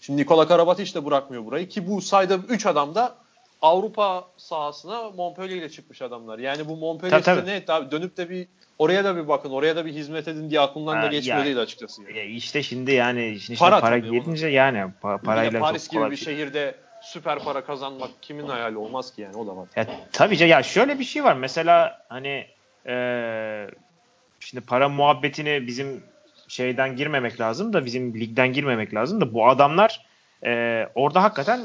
[0.01, 3.15] Şimdi Nikola Karabatic de bırakmıyor burayı ki bu sayıda 3 adam da
[3.63, 6.39] Avrupa sahasına Montpellier ile çıkmış adamlar.
[6.39, 7.91] Yani bu Montpellier Tabii, size ne etti abi?
[7.91, 8.47] Dönüp de bir
[8.79, 11.45] oraya da bir bakın, oraya da bir hizmet edin diye aklımdan Ha, da geçmiyor ya-
[11.45, 12.03] değil açıkçası.
[12.03, 12.23] Yani.
[12.23, 16.11] İşte şimdi yani içine Para para, tabii, girince yani pa- parayla Paris çok gibi kolay
[16.11, 16.35] bir şey.
[16.37, 19.69] şehirde süper para kazanmak kimin hayali olmaz ki yani o da var.
[19.77, 20.51] Ya, tabii canım.
[20.51, 21.35] ya şöyle bir şey var.
[21.37, 22.47] Mesela hani
[22.87, 23.71] eee,
[24.41, 26.03] şimdi para muhabbetini bizim
[26.49, 30.07] şeyden girmemek lazım da bizim ligden girmemek lazım da bu adamlar
[30.45, 31.61] eee, orada hakikaten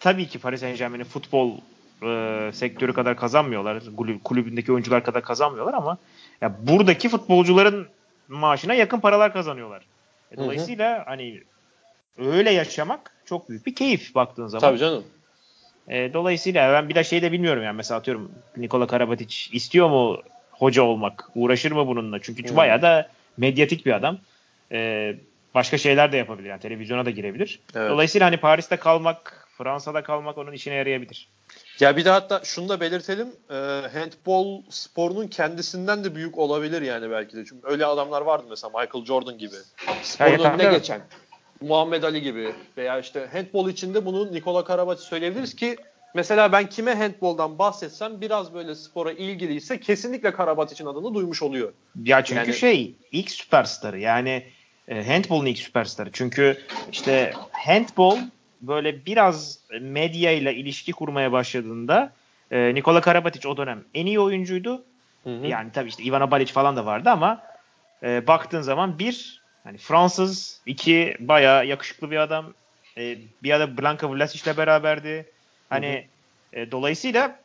[0.00, 1.58] tabii ki Paris Saint Germain'in futbol
[2.02, 3.82] eee, sektörü kadar kazanmıyorlar.
[3.96, 5.98] Kulüp, kulübündeki oyuncular kadar kazanmıyorlar ama
[6.40, 7.88] ya buradaki futbolcuların
[8.28, 9.82] maaşına yakın paralar kazanıyorlar.
[10.30, 10.44] E, Hı hı.
[10.44, 11.40] Dolayısıyla hani
[12.18, 14.68] öyle yaşamak çok büyük bir keyif baktığın zaman.
[14.68, 15.04] Tabii canım.
[15.88, 20.22] E, dolayısıyla ben bir de şey de bilmiyorum yani mesela atıyorum Nikola Karabatic istiyor mu
[20.50, 21.30] hoca olmak?
[21.34, 22.18] Uğraşır mı bununla?
[22.22, 22.56] Çünkü Hmm.
[22.56, 24.18] bayağı da medyatik bir adam.
[24.72, 25.14] E,
[25.54, 27.60] başka şeyler de yapabilir yani televizyona da girebilir.
[27.76, 27.90] Evet.
[27.90, 31.28] Dolayısıyla hani Paris'te kalmak, Fransa'da kalmak onun işine yarayabilir.
[31.80, 33.28] Ya bir de hatta şunu da belirtelim.
[33.50, 33.54] E,
[33.92, 37.44] handball sporunun kendisinden de büyük olabilir yani belki de.
[37.44, 39.56] Çünkü öyle adamlar vardı mesela Michael Jordan gibi.
[40.02, 41.00] Sporun önüne geçen.
[41.60, 45.76] Muhammed Ali gibi veya işte handball içinde bunu Nikola Karabatic söyleyebiliriz ki
[46.14, 51.72] mesela ben kime handball'dan bahsetsem biraz böyle spora ilgiliyse kesinlikle Karabatic'in adını duymuş oluyor.
[52.04, 54.46] Ya çünkü Yani- şey ilk süperstarı yani
[54.88, 56.10] e, handball'un ilk süperstarı.
[56.12, 56.58] Çünkü
[56.92, 58.18] işte handball
[58.60, 62.12] böyle biraz medya ile ilişki kurmaya başladığında
[62.50, 64.84] e, Nikola Karabatic o dönem en iyi oyuncuydu.
[65.42, 67.42] Yani tabii işte Ivana Balic falan da vardı ama
[68.02, 72.54] e, baktığın zaman bir hani Fransız, iki bayağı yakışıklı bir adam.
[72.98, 75.26] E, bir ara Blanka Vlasic beraberdi.
[75.68, 76.06] Hani
[76.52, 77.40] e, dolayısıyla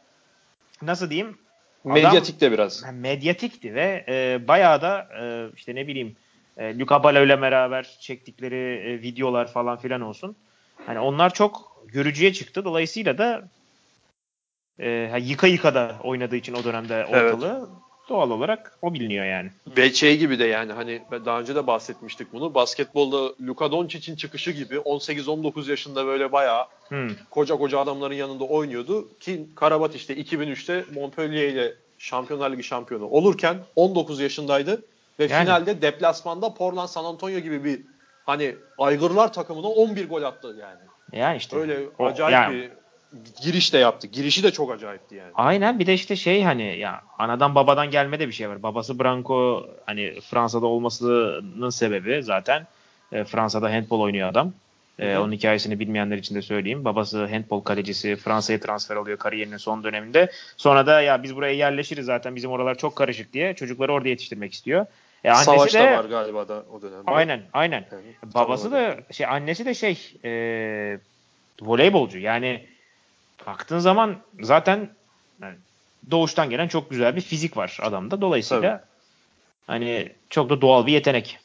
[0.82, 1.38] nasıl diyeyim?
[1.84, 2.84] Medyatik de biraz.
[2.84, 5.24] yani medyatikti ve e, bayağı da e,
[5.56, 6.16] işte ne bileyim
[6.58, 10.36] e, Luca Bala ile beraber çektikleri e, videolar falan filan olsun.
[10.86, 12.66] Hani onlar çok görücüye çıktı.
[12.66, 13.48] Dolayısıyla da
[14.80, 17.34] e, yıka yıka da oynadığı için o dönemde Evet.
[17.34, 17.70] ortalığı
[18.10, 19.50] doğal olarak o biliniyor yani.
[19.78, 22.54] Ve şey gibi de yani hani daha önce de bahsetmiştik bunu.
[22.54, 27.10] Basketbolda Luka Doncic'in çıkışı gibi 18-19 yaşında böyle bayağı Hmm.
[27.30, 29.20] koca koca adamların yanında oynuyordu.
[29.20, 34.82] Ki Karabat işte 2003'te Montpellier ile Şampiyonlar Ligi şampiyonu olurken 19 yaşındaydı.
[35.20, 35.44] Ve Yani.
[35.44, 37.82] finalde deplasmanda Portland San Antonio gibi bir
[38.26, 40.80] hani aygırlar takımına 11 gol attı yani.
[41.22, 42.72] Yani işte Öyle o- acayip yani bir
[43.42, 44.08] giriş de yaptı.
[44.08, 45.32] Girişi de çok acayipti yani.
[45.36, 48.64] Aynen bir de işte şey hani ya anadan babadan gelme de bir şey var.
[48.64, 52.68] Babası Branco hani Fransa'da olmasının sebebi zaten
[53.12, 54.54] e, Fransa'da handball oynuyor adam.
[55.00, 56.86] E, onun hikayesini bilmeyenler için de söyleyeyim.
[56.86, 60.32] Babası handball kalecisi Fransa'ya transfer oluyor kariyerinin son döneminde.
[60.58, 64.54] Sonra da ya biz buraya yerleşiriz zaten bizim oralar çok karışık diye çocukları orada yetiştirmek
[64.54, 64.86] istiyor.
[65.24, 67.12] E, annesi Savaş de, da var galiba da o dönemde.
[67.12, 67.86] Aynen aynen.
[67.92, 70.32] Yani, Babası da şey annesi de şey e,
[71.62, 72.66] voleybolcu yani
[73.48, 74.90] baktığın zaman zaten
[75.42, 75.56] yani
[76.12, 78.22] doğuştan gelen çok güzel bir fizik var adamda.
[78.22, 78.88] Dolayısıyla Tabii.
[79.68, 81.40] hani çok da doğal bir yetenek.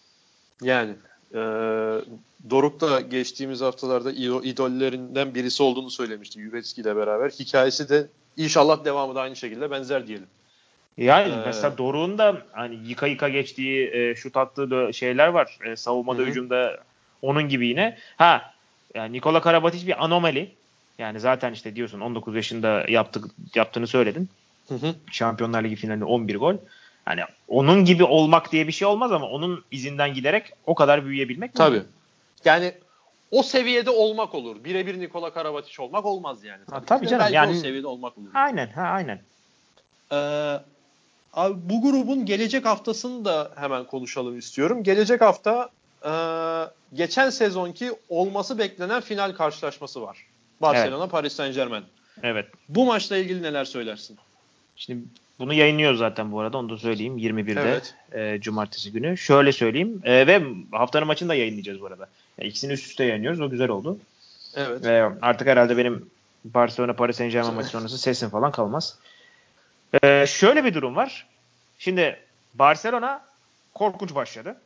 [0.62, 0.94] Yani
[1.34, 1.40] e,
[2.50, 7.30] Doruk da geçtiğimiz haftalarda idollerinden birisi olduğunu söylemişti Juvetski ile beraber.
[7.30, 8.06] Hikayesi de
[8.36, 10.26] inşallah devamı da aynı şekilde benzer diyelim.
[10.96, 15.58] Yani ee, mesela Doruk'un da hani yıka yıka geçtiği, e, şut attığı şeyler var.
[15.64, 16.26] E, savunmada, hı.
[16.26, 16.78] hücumda
[17.22, 17.98] onun gibi yine.
[18.16, 18.54] Ha
[18.94, 20.52] yani Nikola Karabatic bir anomali.
[20.98, 24.28] Yani zaten işte diyorsun 19 yaşında yaptık yaptığını söyledin.
[24.68, 24.94] Hı hı.
[25.10, 26.54] Şampiyonlar Ligi finalinde 11 gol.
[27.04, 31.54] Hani onun gibi olmak diye bir şey olmaz ama onun izinden giderek o kadar büyüyebilmek
[31.54, 31.74] Tabii.
[31.74, 31.90] Mümkün.
[32.44, 32.72] Yani
[33.30, 34.64] o seviyede olmak olur.
[34.64, 36.64] Birebir Nikola Karabatic olmak olmaz yani.
[36.66, 37.32] Tabii, ha, tabii canım.
[37.32, 38.28] Yani, o seviyede olmak olur.
[38.34, 38.66] Aynen.
[38.66, 39.20] Ha, aynen.
[40.12, 40.16] Ee,
[41.34, 44.82] abi bu grubun gelecek haftasını da hemen konuşalım istiyorum.
[44.82, 45.70] Gelecek hafta
[46.04, 46.12] e,
[46.94, 50.26] geçen sezonki olması beklenen final karşılaşması var.
[50.60, 51.12] Barcelona evet.
[51.12, 51.84] Paris Saint Germain.
[52.22, 52.46] Evet.
[52.68, 54.18] Bu maçla ilgili neler söylersin?
[54.76, 55.04] Şimdi
[55.38, 57.94] bunu yayınlıyoruz zaten bu arada onu da söyleyeyim 21'de evet.
[58.12, 59.18] e, cumartesi günü.
[59.18, 60.42] Şöyle söyleyeyim e, ve
[60.72, 62.08] haftanın maçını da yayınlayacağız bu arada.
[62.38, 63.98] Yani ikisini üst üste yayınlıyoruz o güzel oldu.
[64.54, 64.84] Evet.
[64.84, 66.10] Ve artık herhalde benim
[66.44, 68.98] Barcelona Paris Saint Germain maçı sonrası sesim falan kalmaz.
[70.02, 71.26] E, şöyle bir durum var.
[71.78, 72.20] Şimdi
[72.54, 73.24] Barcelona
[73.74, 74.56] korkunç başladı.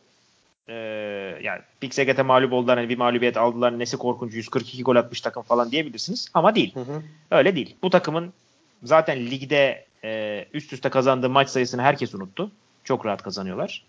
[0.71, 2.79] Ee, yani Pixeget'e mağlup oldular.
[2.79, 3.79] Hani bir mağlubiyet aldılar.
[3.79, 6.29] Nesi korkunç 142 gol atmış takım falan diyebilirsiniz.
[6.35, 6.75] Ama değil.
[6.75, 7.03] Hı hı.
[7.31, 7.77] Öyle değil.
[7.83, 8.33] Bu takımın
[8.83, 12.51] zaten ligde e, üst üste kazandığı maç sayısını herkes unuttu.
[12.85, 13.85] Çok rahat kazanıyorlar.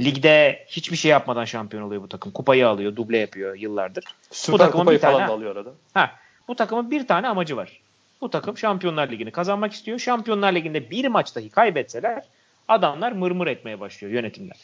[0.00, 2.32] Ligde hiçbir şey yapmadan şampiyon oluyor bu takım.
[2.32, 4.04] Kupayı alıyor, duble yapıyor yıllardır.
[4.30, 5.70] Süper bu takımın kupayı bir tane, falan da alıyor arada.
[5.94, 6.10] Ha,
[6.48, 7.80] bu takımın bir tane amacı var.
[8.20, 9.98] Bu takım Şampiyonlar Ligi'ni kazanmak istiyor.
[9.98, 12.22] Şampiyonlar Ligi'nde bir maç dahi kaybetseler
[12.68, 14.56] adamlar mırmır etmeye başlıyor yönetimler.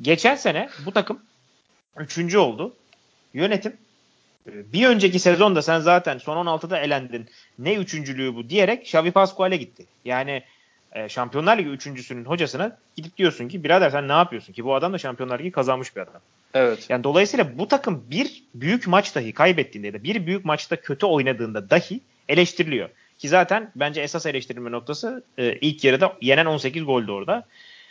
[0.00, 1.20] Geçen sene bu takım
[1.96, 2.74] üçüncü oldu.
[3.34, 3.76] Yönetim
[4.46, 7.28] e, bir önceki sezonda sen zaten son 16'da elendin.
[7.58, 9.86] Ne üçüncülüğü bu diyerek Xavi Pascual'e gitti.
[10.04, 10.42] Yani
[10.92, 14.92] e, Şampiyonlar Ligi üçüncüsünün hocasına gidip diyorsun ki birader sen ne yapıyorsun ki bu adam
[14.92, 16.20] da Şampiyonlar Ligi kazanmış bir adam.
[16.54, 16.86] Evet.
[16.88, 21.06] Yani dolayısıyla bu takım bir büyük maç dahi kaybettiğinde ya da bir büyük maçta kötü
[21.06, 22.88] oynadığında dahi eleştiriliyor.
[23.18, 27.46] Ki zaten bence esas eleştirilme noktası e, ilk yarıda yenen 18 goldü orada.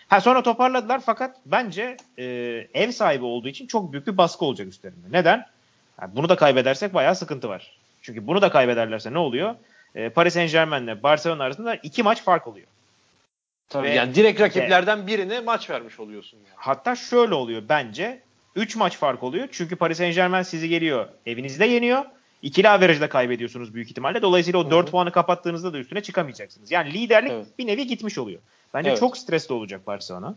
[0.07, 2.23] Ha sonra toparladılar fakat bence e,
[2.73, 5.07] ev sahibi olduğu için çok büyük bir baskı olacak üstlerinde.
[5.11, 5.45] Neden?
[6.01, 7.77] Yani bunu da kaybedersek bayağı sıkıntı var.
[8.01, 9.55] Çünkü bunu da kaybederlerse ne oluyor?
[9.95, 12.67] E, Paris Saint Germain ile Barcelona arasında iki maç fark oluyor.
[13.69, 16.37] Tabii Ve, yani direkt rakiplerden birine maç vermiş oluyorsun.
[16.37, 16.55] Yani.
[16.55, 18.21] Hatta şöyle oluyor bence.
[18.55, 19.47] 3 maç fark oluyor.
[19.51, 22.05] Çünkü Paris Saint Germain sizi geliyor evinizde yeniyor.
[22.41, 24.21] İkili averajda kaybediyorsunuz büyük ihtimalle.
[24.21, 26.71] Dolayısıyla o 4 puanı kapattığınızda da üstüne çıkamayacaksınız.
[26.71, 27.47] Yani liderlik evet.
[27.59, 28.39] bir nevi gitmiş oluyor.
[28.73, 28.99] Bence evet.
[28.99, 30.35] çok stresli olacak Barcelona.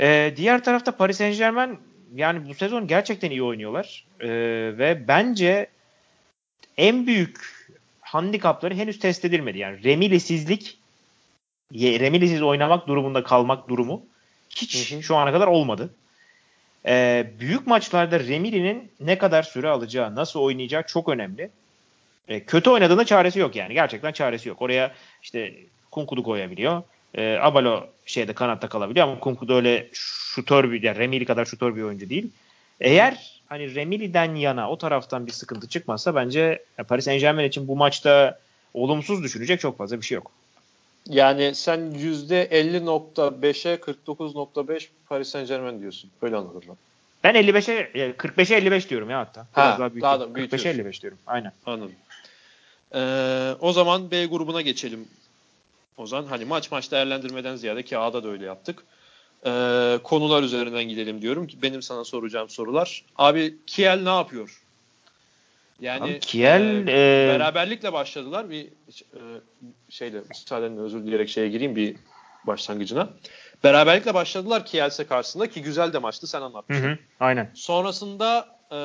[0.00, 1.78] Ee, diğer tarafta Paris Saint Germain
[2.14, 4.06] yani bu sezon gerçekten iyi oynuyorlar.
[4.20, 4.28] Ee,
[4.78, 5.66] ve bence
[6.76, 7.38] en büyük
[8.00, 9.58] handikapları henüz test edilmedi.
[9.58, 10.78] Yani remilisizlik
[11.74, 14.02] remilisiz oynamak durumunda kalmak durumu
[14.50, 15.02] hiç hı hı.
[15.02, 15.94] şu ana kadar olmadı.
[16.86, 21.50] Ee, büyük maçlarda Remili'nin ne kadar süre alacağı, nasıl oynayacağı çok önemli.
[22.28, 23.74] Ee, kötü oynadığında çaresi yok yani.
[23.74, 24.62] Gerçekten çaresi yok.
[24.62, 25.54] Oraya işte
[25.90, 26.82] Kunku'du koyabiliyor.
[27.14, 31.76] Ee, Abalo şeyde kanatta kalabiliyor ama Kunku da öyle şutör bir, yani Remili kadar şutör
[31.76, 32.30] bir oyuncu değil.
[32.80, 37.76] Eğer hani Remili'den yana o taraftan bir sıkıntı çıkmazsa bence Paris Saint Germain için bu
[37.76, 38.38] maçta
[38.74, 40.32] olumsuz düşünecek çok fazla bir şey yok.
[41.08, 46.10] Yani sen %50.5'e 49.5 Paris Saint Germain diyorsun.
[46.22, 46.76] Öyle anladım ben.
[47.24, 49.46] Ben 55'e 45'e 55 diyorum ya hatta.
[49.56, 50.02] Biraz ha, daha büyük.
[50.02, 51.18] Daha da 45'e 55 diyorum.
[51.26, 51.52] Aynen.
[51.66, 51.92] Anladım.
[52.94, 55.08] Ee, o zaman B grubuna geçelim.
[56.00, 58.82] O zaman hani maç maç değerlendirmeden ziyade ki A'da da öyle yaptık.
[59.46, 61.48] Ee, konular üzerinden gidelim diyorum.
[61.62, 63.04] Benim sana soracağım sorular.
[63.16, 64.62] Abi Kiel ne yapıyor?
[65.80, 68.50] Yani Abi, Kiel e, e, beraberlikle başladılar.
[68.50, 69.20] Bir e,
[69.88, 71.96] şeyle müsaadenle özür dileyerek şeye gireyim bir
[72.44, 73.08] başlangıcına.
[73.64, 76.84] Beraberlikle başladılar Kiel'se karşısında ki güzel de maçtı sen anlatmıştın.
[76.88, 77.50] Hı hı, aynen.
[77.54, 78.78] Sonrasında e,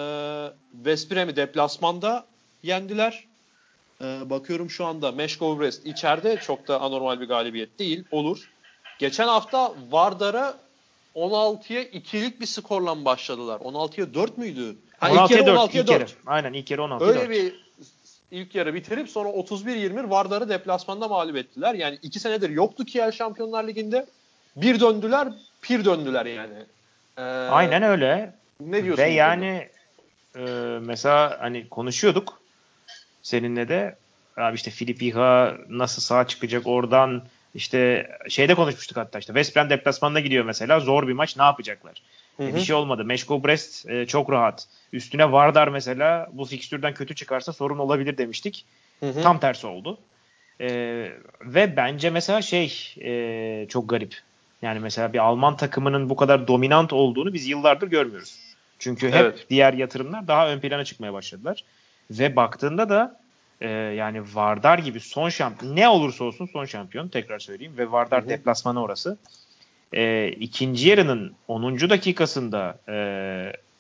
[0.76, 2.26] West Brom'i deplasmanda
[2.64, 3.28] yendiler.
[4.02, 8.04] E, bakıyorum şu anda Meşkov Brest içeride çok da anormal bir galibiyet değil.
[8.12, 8.50] Olur.
[9.00, 10.58] Geçen hafta Vardar'a
[11.16, 13.60] 16'ya 2'lik bir skorla başladılar.
[13.60, 14.76] 16'ya 4 müydü?
[15.00, 15.58] Ha, 16'ya 4.
[15.58, 16.16] 16'ya 4.
[16.26, 17.30] Aynen ilk yarı 16'ya Öyle 4.
[17.30, 17.66] bir
[18.32, 21.74] ilk yarı bitirip sonra 31-20 Vardar'ı deplasmanda mağlup ettiler.
[21.74, 24.06] Yani iki senedir yoktu Kiel Şampiyonlar Ligi'nde.
[24.56, 25.28] Bir döndüler,
[25.62, 26.54] pir döndüler yani.
[27.18, 28.34] Ee, Aynen öyle.
[28.60, 29.04] Ne diyorsun?
[29.04, 29.70] Ve yani
[30.36, 30.42] e,
[30.82, 32.42] mesela hani konuşuyorduk
[33.26, 33.96] seninle de
[34.38, 37.24] abi işte Filip İHA nasıl sağ çıkacak oradan
[37.56, 42.02] işte şeyde konuşmuştuk hatta işte West Brom deplasmanına gidiyor mesela zor bir maç ne yapacaklar?
[42.38, 42.56] Hı hı.
[42.56, 43.06] Bir şey olmadı.
[43.06, 44.68] Meşko Brest e, çok rahat.
[44.94, 48.66] Üstüne Vardar mesela bu fikstürden kötü çıkarsa sorun olabilir demiştik.
[49.00, 49.22] Hı hı.
[49.22, 49.98] Tam tersi oldu.
[50.62, 50.68] E,
[51.42, 54.16] ve bence mesela şey e, çok garip.
[54.62, 58.40] Yani mesela bir Alman takımının bu kadar dominant olduğunu biz yıllardır görmüyoruz.
[58.80, 59.46] Çünkü hep evet.
[59.50, 61.64] diğer yatırımlar daha ön plana çıkmaya başladılar.
[62.12, 63.20] Ve baktığında da
[63.62, 68.22] e, yani Vardar gibi son şampiyon ne olursa olsun son şampiyon tekrar söyleyeyim ve Vardar
[68.22, 68.30] hı hı.
[68.30, 69.18] deplasmanı orası.
[69.94, 71.80] E, ikinci yarının 10.
[71.80, 72.96] dakikasında e,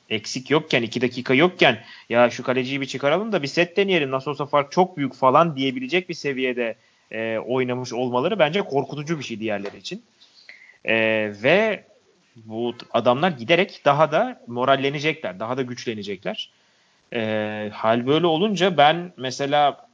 [0.09, 4.31] eksik yokken 2 dakika yokken ya şu kaleciyi bir çıkaralım da bir set deneyelim nasıl
[4.31, 6.75] olsa fark çok büyük falan diyebilecek bir seviyede
[7.11, 10.03] e, oynamış olmaları bence korkutucu bir şey diğerleri için.
[10.85, 10.95] E,
[11.43, 11.83] ve
[12.35, 16.49] bu adamlar giderek daha da morallenecekler, daha da güçlenecekler.
[17.13, 19.87] E, hal böyle olunca ben mesela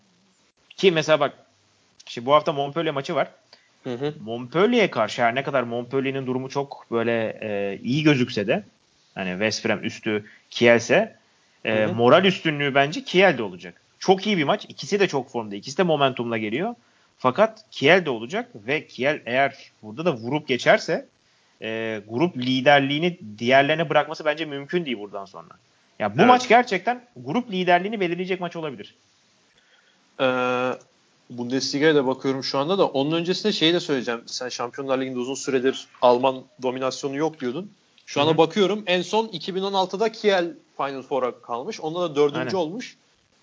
[0.78, 1.34] ki mesela bak
[2.08, 3.28] işte bu hafta Montpellier maçı var.
[3.84, 4.13] Hı hı.
[4.24, 8.63] Montpellier'e karşı her ne kadar Montpellier'in durumu çok böyle e, iyi gözükse de
[9.15, 11.15] hani West Brom üstü Kiel'se
[11.65, 13.82] e, moral üstünlüğü bence Kiel'de olacak.
[14.00, 14.65] Çok iyi bir maç.
[14.69, 15.56] İkisi de çok formda.
[15.56, 16.76] İkisi de momentumla geliyor.
[17.17, 21.06] Fakat Kiel de olacak ve Kiel eğer burada da vurup geçerse
[21.62, 25.50] e, grup liderliğini diğerlerine bırakması bence mümkün değil buradan sonra.
[26.01, 26.27] Ya bu evet.
[26.27, 28.95] maç gerçekten grup liderliğini belirleyecek maç olabilir.
[30.19, 30.25] Ee,
[31.29, 34.21] Bundesliga'ya da bakıyorum şu anda da onun öncesinde şeyi de söyleyeceğim.
[34.25, 37.71] Sen Şampiyonlar Ligi'nde uzun süredir Alman dominasyonu yok diyordun.
[38.05, 41.81] Şu anda bakıyorum en son 2016'da Kiel Final Four'a kalmış.
[41.81, 42.53] Onda da dördüncü Aynen.
[42.55, 42.97] olmuş.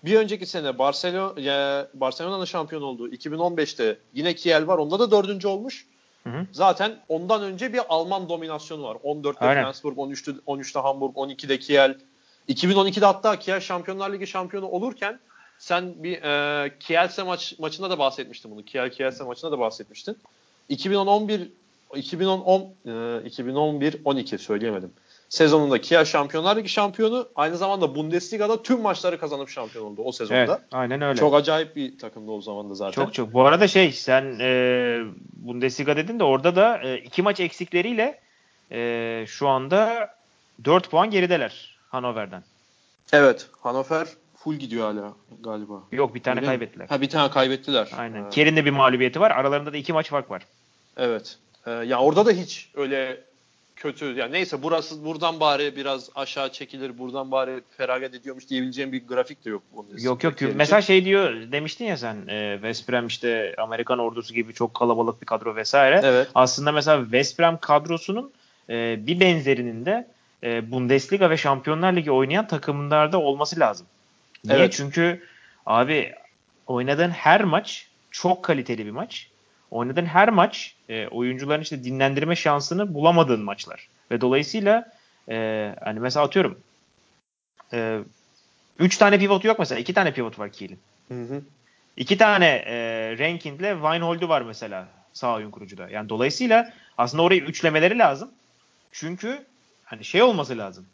[0.05, 4.77] Bir önceki sene Barcelona Barcelona'nın şampiyon olduğu 2015'te yine Kiel var.
[4.77, 5.85] Onda da dördüncü olmuş.
[6.23, 6.47] Hı hı.
[6.51, 8.95] Zaten ondan önce bir Alman dominasyonu var.
[8.95, 9.63] 14'te Aynen.
[9.63, 11.97] Flensburg, 13'te 13'te Hamburg, 12'de Kiel.
[12.49, 15.19] 2012'de hatta Kiel Şampiyonlar Ligi şampiyonu olurken
[15.59, 18.65] sen bir e, Kielse maç maçında da bahsetmiştin bunu.
[18.65, 20.17] Kiel Kielse maçında da bahsetmiştin.
[20.69, 21.49] 2011
[21.95, 24.91] 2010 e, 2011 12 söyleyemedim.
[25.29, 30.37] Sezonunda Kiel Şampiyonlar Ligi şampiyonu aynı zamanda Bundesliga'da tüm maçları kazanıp şampiyon oldu o sezonda.
[30.37, 31.19] Evet, aynen öyle.
[31.19, 33.03] Çok acayip bir takımdı o zaman da zaten.
[33.03, 33.33] Çok çok.
[33.33, 34.99] Bu arada şey sen e,
[35.33, 38.19] Bundesliga dedin de orada da e, iki maç eksikleriyle
[38.71, 40.09] e, şu anda
[40.65, 42.43] 4 puan gerideler Hannover'den.
[43.13, 43.49] Evet.
[43.61, 45.83] Hannover full gidiyor hala galiba.
[45.91, 46.87] Yok bir tane Öyle kaybettiler.
[46.87, 47.91] Ha bir tane kaybettiler.
[47.97, 48.23] Aynen.
[48.23, 48.29] Ha.
[48.29, 49.31] Kiel'in de bir mağlubiyeti var.
[49.31, 50.45] Aralarında da iki maç fark var.
[50.97, 51.37] Evet.
[51.65, 53.23] Ee, ya orada da hiç öyle
[53.75, 59.07] kötü yani neyse burası buradan bari biraz aşağı çekilir buradan bari feragat ediyormuş diyebileceğim bir
[59.07, 59.63] grafik de yok.
[59.97, 60.33] Yok yok.
[60.55, 65.21] Mesela şey diyor demiştin ya sen e, West Brom işte Amerikan ordusu gibi çok kalabalık
[65.21, 66.01] bir kadro vesaire.
[66.03, 66.27] Evet.
[66.35, 68.31] Aslında mesela West Brom kadrosunun
[68.69, 70.07] e, bir benzerinin de
[70.43, 73.87] e, Bundesliga ve Şampiyonlar Ligi oynayan takımlarda olması lazım.
[74.43, 74.57] Niye?
[74.57, 74.73] Evet.
[74.73, 75.23] Çünkü
[75.65, 76.13] abi
[76.67, 79.29] oynadığın her maç çok kaliteli bir maç.
[79.71, 83.87] Oynadığın her maç e, oyuncuların işte dinlendirme şansını bulamadığın maçlar.
[84.11, 84.91] Ve dolayısıyla
[85.29, 86.59] e, hani mesela atıyorum
[87.73, 87.99] e,
[88.79, 89.79] üç tane pivot yok mesela.
[89.79, 90.79] iki tane pivot var Kiel'in.
[91.97, 92.75] İki tane e,
[93.19, 95.89] Ranking'le Weinhold'u var mesela sağ oyun kurucuda.
[95.89, 98.31] Yani dolayısıyla aslında orayı üçlemeleri lazım.
[98.91, 99.45] Çünkü
[99.89, 100.85] hani şey olması lazım.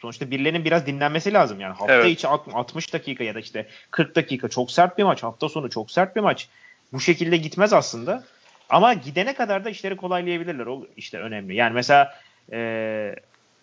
[0.00, 1.60] Sonuçta birilerinin biraz dinlenmesi lazım.
[1.60, 2.10] Yani hafta evet.
[2.10, 5.22] içi 60 dakika ya da işte 40 dakika çok sert bir maç.
[5.22, 6.48] Hafta sonu çok sert bir maç.
[6.92, 8.24] Bu şekilde gitmez aslında.
[8.68, 10.66] Ama gidene kadar da işleri kolaylayabilirler.
[10.66, 11.54] O işte önemli.
[11.54, 12.14] Yani mesela
[12.52, 13.14] e,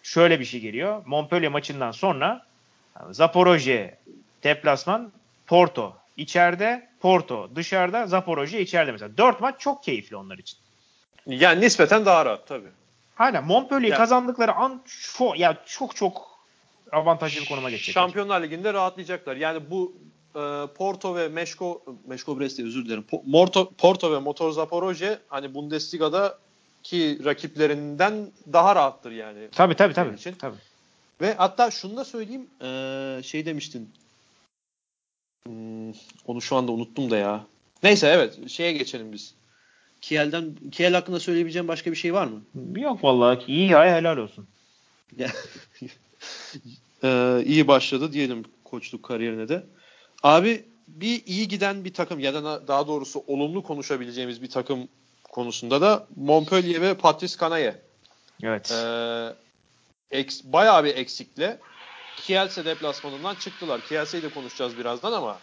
[0.04, 1.02] şöyle bir şey geliyor.
[1.06, 2.46] Montpellier maçından sonra
[3.12, 3.98] Zaporojye
[4.44, 5.12] deplasman
[5.48, 9.18] Porto içeride Porto dışarıda Zaporojye içeride mesela.
[9.18, 10.58] Dört maç çok keyifli onlar için.
[11.26, 12.79] Yani nispeten daha rahat tabii.
[13.20, 14.82] Aynen Montpellier kazandıkları an
[15.16, 16.40] çok ya çok çok
[16.92, 17.94] avantajlı bir konuma geçecek.
[17.94, 19.36] Şampiyonlar Ligi'nde rahatlayacaklar.
[19.36, 19.94] Yani bu
[20.36, 20.40] e,
[20.76, 23.04] Porto ve Meşko Meşko Brest'e özür dilerim.
[23.32, 26.38] Porto, Porto ve Motor Zaporojye hani Bundesliga'da
[26.84, 29.48] ki rakiplerinden daha rahattır yani.
[29.52, 30.16] Tabii tabii tabii.
[30.16, 30.34] Için.
[30.34, 30.58] tabii.
[31.22, 32.48] Ve hatta şunu da söyleyeyim.
[32.62, 33.90] E, şey demiştin.
[35.46, 35.92] Hmm,
[36.28, 37.46] onu şu anda unuttum da ya.
[37.84, 39.34] Neyse evet şeye geçelim biz.
[40.02, 42.42] Kiel'den Kiel hakkında söyleyebileceğim başka bir şey var mı?
[42.80, 44.48] Yok vallahi iyi ya helal olsun.
[47.04, 49.64] ee, iyi başladı diyelim koçluk kariyerine de.
[50.24, 54.88] Abi bir iyi giden bir takım ya da daha doğrusu olumlu konuşabileceğimiz bir takım
[55.24, 57.76] konusunda da Montpellier ve Patrice Canaye.
[58.44, 58.72] Evet.
[58.72, 59.30] Ee,
[60.12, 61.60] eks, bayağı bir eksikle
[62.18, 63.82] Kielse deplasmanından çıktılar.
[63.82, 65.40] Kielse'yi de konuşacağız birazdan ama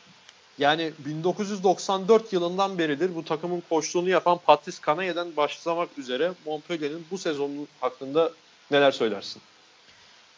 [0.59, 7.67] Yani 1994 yılından beridir bu takımın koçluğunu yapan Patrice Canaye'den başlamak üzere Montpellier'in bu sezonu
[7.81, 8.31] hakkında
[8.71, 9.43] neler söylersin?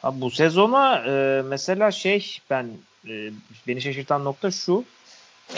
[0.03, 2.71] Abi bu sezona e, mesela şey ben
[3.09, 3.31] e,
[3.67, 4.85] beni şaşırtan nokta şu.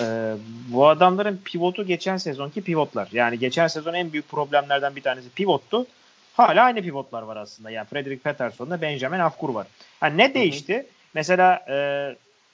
[0.00, 0.34] E,
[0.68, 3.08] bu adamların pivotu geçen sezonki pivotlar.
[3.12, 5.86] Yani geçen sezon en büyük problemlerden bir tanesi pivottu.
[6.34, 7.70] Hala aynı pivotlar var aslında.
[7.70, 9.66] Yani Frederick Peterson'da Benjamin Afkur var.
[10.02, 10.74] Yani ne değişti?
[10.74, 10.86] Hı hı.
[11.14, 11.76] Mesela e,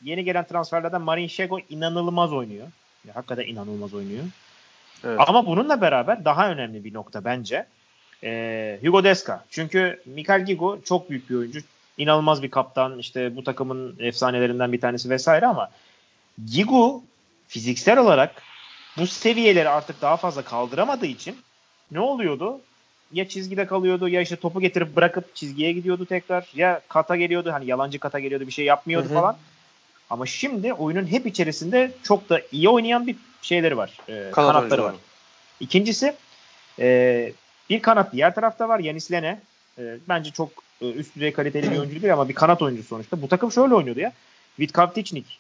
[0.03, 2.67] yeni gelen transferlerden Marin Şego inanılmaz oynuyor.
[3.07, 4.25] Ya, hakikaten inanılmaz oynuyor.
[5.05, 5.21] Evet.
[5.27, 7.67] Ama bununla beraber daha önemli bir nokta bence.
[8.25, 9.45] E, Hugo Deska.
[9.51, 11.61] Çünkü Mikael Gigo çok büyük bir oyuncu.
[11.99, 12.99] İnanılmaz bir kaptan.
[12.99, 15.71] İşte bu takımın efsanelerinden bir tanesi vesaire ama
[16.53, 17.03] Gigo
[17.49, 18.43] fiziksel olarak
[18.97, 21.37] bu seviyeleri artık daha fazla kaldıramadığı için
[21.91, 22.61] ne oluyordu?
[23.13, 27.67] Ya çizgide kalıyordu ya işte topu getirip bırakıp çizgiye gidiyordu tekrar ya kata geliyordu hani
[27.67, 29.15] yalancı kata geliyordu bir şey yapmıyordu Hı-hı.
[29.15, 29.37] falan.
[30.11, 33.99] Ama şimdi oyunun hep içerisinde çok da iyi oynayan bir şeyleri var.
[34.09, 34.95] E, kanatları var.
[35.61, 36.15] İkincisi
[36.79, 37.33] e,
[37.71, 38.79] bir kanat diğer tarafta var.
[38.79, 39.41] Yanis Lene.
[39.79, 43.23] E, bence çok e, üst düzey kaliteli bir oyuncu değil ama bir kanat oyuncusu sonuçta.
[43.23, 44.13] Bu takım şöyle oynuyordu ya.
[44.61, 45.39] Vitkavtiçnik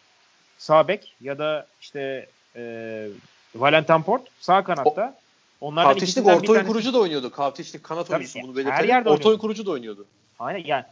[0.58, 2.26] sağ bek ya da işte
[2.56, 3.06] e,
[3.54, 5.14] Valentin Port sağ kanatta.
[5.60, 7.30] Onlardan Kavtiçlik orta oyun kurucu da oynuyordu.
[7.30, 8.78] Kavtiçlik kanat Tabii, oyuncusu bunu belirtelim.
[8.78, 10.06] Her yerde orta oyun kurucu da oynuyordu.
[10.38, 10.84] Aynen yani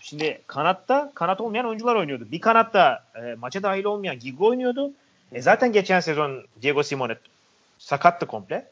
[0.00, 2.26] şimdi kanatta kanat olmayan oyuncular oynuyordu.
[2.32, 4.92] Bir kanatta e, maça dahil olmayan Gigo oynuyordu.
[5.32, 7.16] E zaten geçen sezon Diego Simone
[7.78, 8.66] sakattı komple.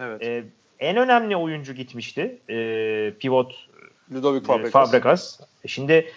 [0.00, 0.22] Evet.
[0.22, 0.44] E,
[0.78, 2.38] en önemli oyuncu gitmişti.
[2.48, 2.54] E,
[3.20, 3.68] pivot
[4.12, 4.68] Ludovic Fabregas.
[4.68, 5.40] E, Fabregas.
[5.64, 6.12] E şimdi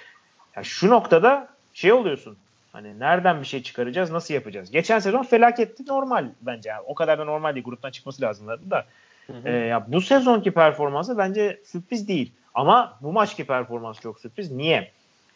[0.55, 2.37] ya şu noktada şey oluyorsun.
[2.71, 4.71] Hani nereden bir şey çıkaracağız, nasıl yapacağız?
[4.71, 6.69] Geçen sezon felaketti normal bence.
[6.69, 7.65] Yani o kadar da normal değil.
[7.65, 8.85] Gruptan çıkması lazımdı da.
[9.27, 9.49] Hı hı.
[9.49, 12.31] E, ya bu sezonki performansı bence sürpriz değil.
[12.53, 14.51] Ama bu maçki performans çok sürpriz.
[14.51, 14.91] Niye?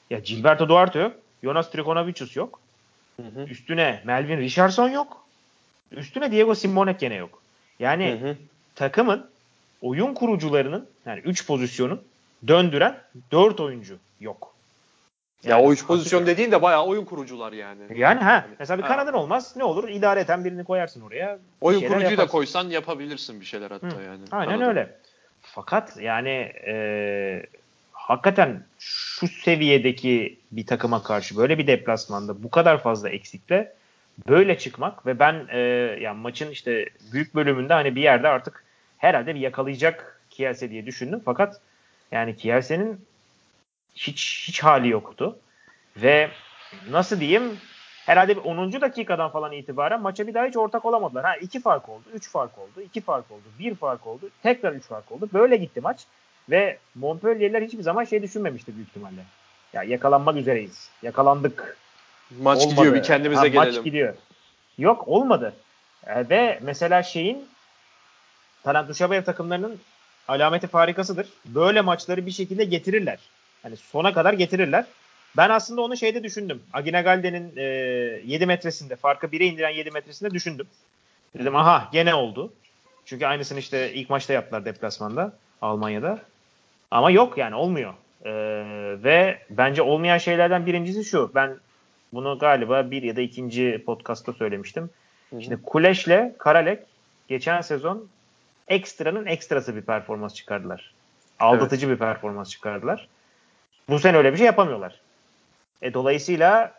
[0.09, 1.13] Ya Gilberto Duarte yok.
[1.43, 2.59] Jonas Trikonavicius yok.
[3.15, 3.43] Hı hı.
[3.43, 5.25] Üstüne Melvin Richardson yok.
[5.91, 7.41] Üstüne Diego Simonek gene yok.
[7.79, 8.35] Yani hı hı.
[8.75, 9.29] takımın
[9.81, 12.01] oyun kurucularının yani 3 pozisyonun
[12.47, 12.97] döndüren
[13.31, 14.53] 4 oyuncu yok.
[15.43, 17.81] Yani ya o üç pozisyon dediğin de bayağı oyun kurucular yani.
[17.95, 18.45] Yani ha.
[18.59, 18.87] Mesela bir ha.
[18.87, 19.53] kanadın olmaz.
[19.55, 19.89] Ne olur?
[19.89, 21.39] İdare eten birini koyarsın oraya.
[21.61, 22.17] Oyun kurucuyu yaparsın.
[22.17, 24.03] da koysan yapabilirsin bir şeyler hatta Hı.
[24.03, 24.23] yani.
[24.31, 24.69] Aynen kanadın.
[24.69, 24.97] öyle.
[25.55, 27.45] Fakat yani e,
[27.91, 33.73] hakikaten şu seviyedeki bir takıma karşı böyle bir deplasmanda bu kadar fazla eksikle
[34.27, 35.59] böyle çıkmak ve ben e,
[36.01, 38.63] yani maçın işte büyük bölümünde hani bir yerde artık
[38.97, 41.21] herhalde bir yakalayacak Kielse diye düşündüm.
[41.25, 41.61] Fakat
[42.11, 43.05] yani Kielse'nin
[43.95, 45.39] hiç hiç hali yoktu.
[45.97, 46.29] Ve
[46.89, 47.57] nasıl diyeyim
[48.07, 48.81] herhalde bir 10.
[48.81, 51.25] dakikadan falan itibaren maça bir daha hiç ortak olamadılar.
[51.25, 54.83] Ha 2 fark oldu, 3 fark oldu, 2 fark oldu, 1 fark oldu, tekrar 3
[54.83, 55.29] fark oldu.
[55.33, 56.05] Böyle gitti maç.
[56.49, 59.21] Ve Montpellier'ler hiçbir zaman şey düşünmemişti büyük ihtimalle.
[59.73, 60.89] Ya yakalanmak üzereyiz.
[61.01, 61.77] Yakalandık.
[62.41, 62.75] Maç olmadı.
[62.75, 63.75] gidiyor bir kendimize ha, gelelim.
[63.75, 64.13] Maç gidiyor.
[64.77, 65.53] Yok olmadı.
[66.07, 67.47] E, ve mesela şeyin
[68.63, 69.79] Talant Duşabev takımlarının
[70.27, 71.27] alameti farikasıdır.
[71.45, 73.19] Böyle maçları bir şekilde getirirler.
[73.63, 74.85] Hani sona kadar getirirler.
[75.37, 76.63] Ben aslında onu şeyde düşündüm.
[76.73, 77.63] Agina Galde'nin e,
[78.25, 80.67] 7 metresinde farkı 1'e indiren 7 metresinde düşündüm.
[81.37, 82.53] Dedim aha gene oldu.
[83.05, 86.19] Çünkü aynısını işte ilk maçta yaptılar deplasmanda Almanya'da.
[86.91, 87.93] Ama yok yani olmuyor.
[88.25, 88.31] Ee,
[89.03, 91.31] ve bence olmayan şeylerden birincisi şu.
[91.35, 91.57] Ben
[92.13, 94.89] bunu galiba bir ya da ikinci podcast'ta söylemiştim.
[95.29, 95.41] Hı-hı.
[95.41, 96.79] Şimdi Kuleş'le Karalek
[97.27, 98.07] geçen sezon
[98.67, 100.93] ekstranın ekstrası bir performans çıkardılar.
[101.39, 101.95] Aldatıcı evet.
[101.95, 103.07] bir performans çıkardılar.
[103.89, 104.99] Bu sene öyle bir şey yapamıyorlar.
[105.81, 106.73] E, dolayısıyla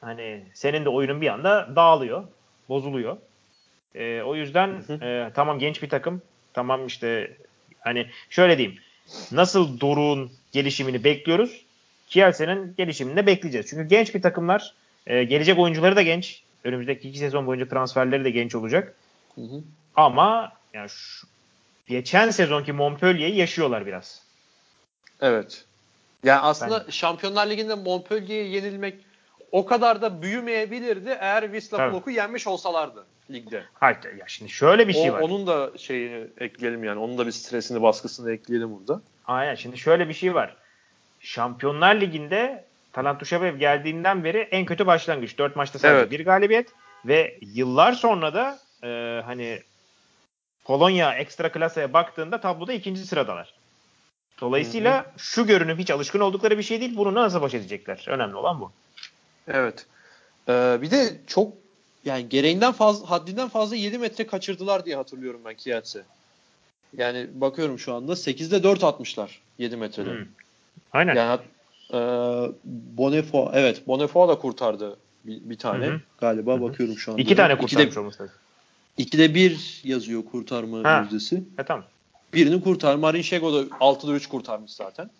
[0.00, 2.24] hani senin de oyunun bir anda dağılıyor,
[2.68, 3.16] bozuluyor.
[3.94, 7.36] E, o yüzden e, tamam genç bir takım, tamam işte
[7.80, 8.78] hani şöyle diyeyim.
[9.32, 11.64] Nasıl Doruk'un gelişimini bekliyoruz?
[12.06, 13.66] Kielsen'in gelişimini de bekleyeceğiz.
[13.70, 14.74] Çünkü genç bir takımlar,
[15.06, 16.42] e, gelecek oyuncuları da genç.
[16.64, 18.94] Önümüzdeki iki sezon boyunca transferleri de genç olacak.
[19.34, 19.62] Hı hı.
[19.96, 21.26] Ama yani şu,
[21.88, 24.22] geçen sezonki Montpellier'i yaşıyorlar biraz.
[25.20, 25.64] Evet.
[26.24, 26.90] Yani aslında ben...
[26.90, 28.94] Şampiyonlar Ligi'nde Montpellier'e yenilmek
[29.52, 33.64] o kadar da büyümeyebilirdi eğer Wisla Plock'u yenmiş olsalardı ligde.
[33.74, 35.20] Hayır ya şimdi şöyle bir şey o, var.
[35.20, 37.00] Onun da şeyini ekleyelim yani.
[37.00, 39.00] Onun da bir stresini, baskısını ekleyelim burada.
[39.26, 39.54] Aynen.
[39.54, 40.56] Şimdi şöyle bir şey var.
[41.20, 45.38] Şampiyonlar Ligi'nde Talant Duşabev geldiğinden beri en kötü başlangıç.
[45.38, 46.10] Dört maçta sadece evet.
[46.10, 46.68] bir galibiyet
[47.04, 49.62] ve yıllar sonra da e, hani
[50.64, 53.54] Polonya ekstra klasaya baktığında tabloda ikinci sıradalar.
[54.40, 55.04] Dolayısıyla Hı-hı.
[55.18, 56.96] şu görünüm hiç alışkın oldukları bir şey değil.
[56.96, 58.04] Bunu nasıl baş edecekler?
[58.08, 58.72] Önemli olan bu.
[59.48, 59.86] Evet.
[60.48, 61.52] Ee, bir de çok
[62.04, 66.00] yani gereğinden fazla haddinden fazla 7 metre kaçırdılar diye hatırlıyorum ben Kielce.
[66.96, 70.10] Yani bakıyorum şu anda 8'de 4 atmışlar 7 metrede.
[70.10, 70.26] Hmm.
[70.92, 71.14] Aynen.
[71.14, 71.40] Yani
[71.92, 71.98] e,
[72.96, 76.00] Bonefo evet Bonefo da kurtardı bir, bir tane Hı hı.
[76.20, 76.62] galiba Hı hı.
[76.62, 77.22] bakıyorum şu anda.
[77.22, 78.36] İki tane İkide, kurtarmış olması lazım.
[78.96, 81.00] ikide bir yazıyor kurtarma Ha.
[81.02, 81.42] yüzdesi.
[81.58, 81.84] E tamam.
[82.34, 82.94] Birini kurtar.
[82.94, 85.10] Marin Şego da 6'da 3 kurtarmış zaten.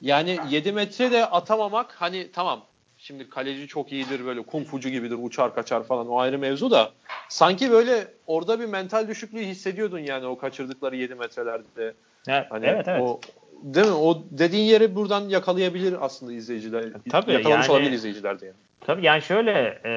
[0.00, 2.64] Yani 7 metre de atamamak hani tamam.
[2.98, 6.90] Şimdi kaleci çok iyidir böyle kung fucu gibidir uçar kaçar falan o ayrı mevzu da
[7.28, 11.94] sanki böyle orada bir mental düşüklüğü hissediyordun yani o kaçırdıkları 7 metrelerde.
[12.26, 13.02] Ya, Hani evet evet.
[13.02, 13.20] O,
[13.62, 13.92] değil mi?
[13.92, 16.84] O dediğin yeri buradan yakalayabilir aslında izleyiciler.
[17.10, 18.56] Tabii, Yakalamış yani- olabilir izleyiciler de yani.
[18.80, 19.92] Tabii yani şöyle e,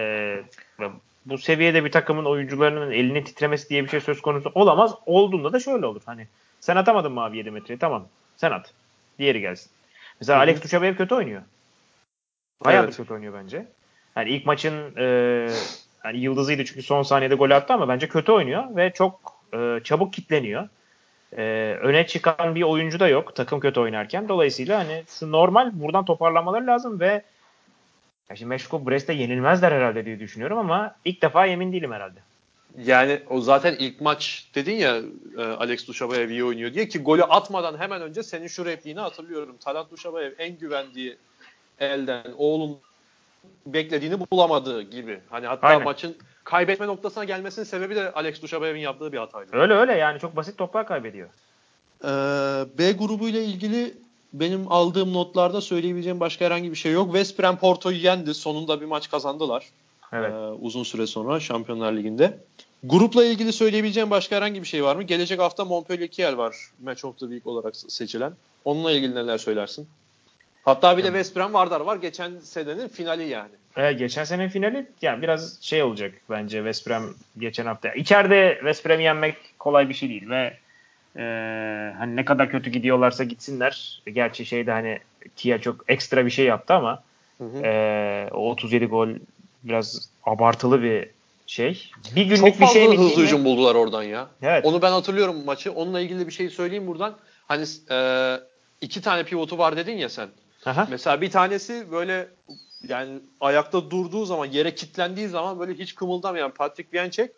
[1.25, 4.95] bu seviyede bir takımın oyuncularının elini titremesi diye bir şey söz konusu olamaz.
[5.05, 6.01] Olduğunda da şöyle olur.
[6.05, 6.27] Hani
[6.59, 7.79] sen atamadın mı abi 7 metreyi?
[7.79, 8.07] Tamam.
[8.37, 8.73] Sen at.
[9.19, 9.71] Diğeri gelsin.
[10.19, 10.43] Mesela Hı hı.
[10.43, 11.41] Alex Duşabev kötü oynuyor.
[12.65, 12.97] Bayağı Evet.
[12.97, 13.65] kötü oynuyor bence.
[14.15, 15.47] Hani ilk maçın e,
[15.99, 20.13] hani yıldızıydı çünkü son saniyede gol attı ama bence kötü oynuyor ve çok e, çabuk
[20.13, 20.69] kitleniyor.
[21.37, 21.43] E,
[21.81, 24.29] öne çıkan bir oyuncu da yok takım kötü oynarken.
[24.29, 27.23] Dolayısıyla hani şu normal buradan toparlamaları lazım ve
[28.29, 32.19] ya şimdi Meşko Brest'e yenilmezler herhalde diye düşünüyorum ama ilk defa emin değilim herhalde.
[32.77, 35.01] Yani o zaten ilk maç dedin ya
[35.37, 39.57] e, Alex Duşabayev iyi oynuyor diye ki golü atmadan hemen önce senin şu repliğini hatırlıyorum.
[39.57, 41.17] Talant Duşabayev en güvendiği
[41.79, 42.77] elden oğlun
[43.65, 45.19] beklediğini bulamadığı gibi.
[45.29, 45.83] Hani hatta Aynen.
[45.83, 49.57] maçın kaybetme noktasına gelmesinin sebebi de Alex Duşabayev'in yaptığı bir hataydı.
[49.57, 51.29] Öyle öyle yani çok basit toplar kaybediyor.
[52.03, 52.07] Ee,
[52.77, 53.93] B grubu ile ilgili
[54.39, 57.05] benim aldığım notlarda söyleyebileceğim başka herhangi bir şey yok.
[57.05, 58.33] West Brom Porto'yu yendi.
[58.33, 59.65] Sonunda bir maç kazandılar.
[60.13, 60.31] Evet.
[60.31, 62.37] Ee, uzun süre sonra Şampiyonlar Ligi'nde.
[62.83, 65.03] Grupla ilgili söyleyebileceğim başka herhangi bir şey var mı?
[65.03, 66.55] Gelecek hafta Montpellier Kiel var.
[66.83, 68.33] Match of the Week olarak seçilen.
[68.65, 69.87] Onunla ilgili neler söylersin?
[70.65, 71.95] Hatta bir de West Brom Vardar var.
[71.95, 73.51] Geçen senenin finali yani.
[73.77, 77.93] Ee, geçen sene finali yani biraz şey olacak bence West Brom geçen hafta.
[77.93, 80.57] İçeride West Brom'u yenmek kolay bir şey değil ve
[81.17, 81.21] e,
[81.97, 84.01] hani ne kadar kötü gidiyorlarsa gitsinler.
[84.13, 84.99] Gerçi şeyde hani
[85.35, 87.03] Kia çok ekstra bir şey yaptı ama
[87.37, 87.61] Hı hı.
[87.63, 89.09] e, o 37 gol
[89.63, 91.09] biraz abartılı bir
[91.47, 91.91] şey.
[92.15, 94.27] Bir günlük Çok bir şey mi hızlı hücum buldular oradan ya.
[94.41, 94.65] Evet.
[94.65, 95.71] Onu ben hatırlıyorum maçı.
[95.71, 97.15] Onunla ilgili bir şey söyleyeyim buradan.
[97.47, 97.97] Hani e,
[98.81, 100.29] iki tane pivotu var dedin ya sen.
[100.65, 100.87] Aha.
[100.89, 102.27] Mesela bir tanesi böyle
[102.87, 107.31] yani ayakta durduğu zaman yere kilitlendiği zaman böyle hiç kımıldamayan Patrick Viancek.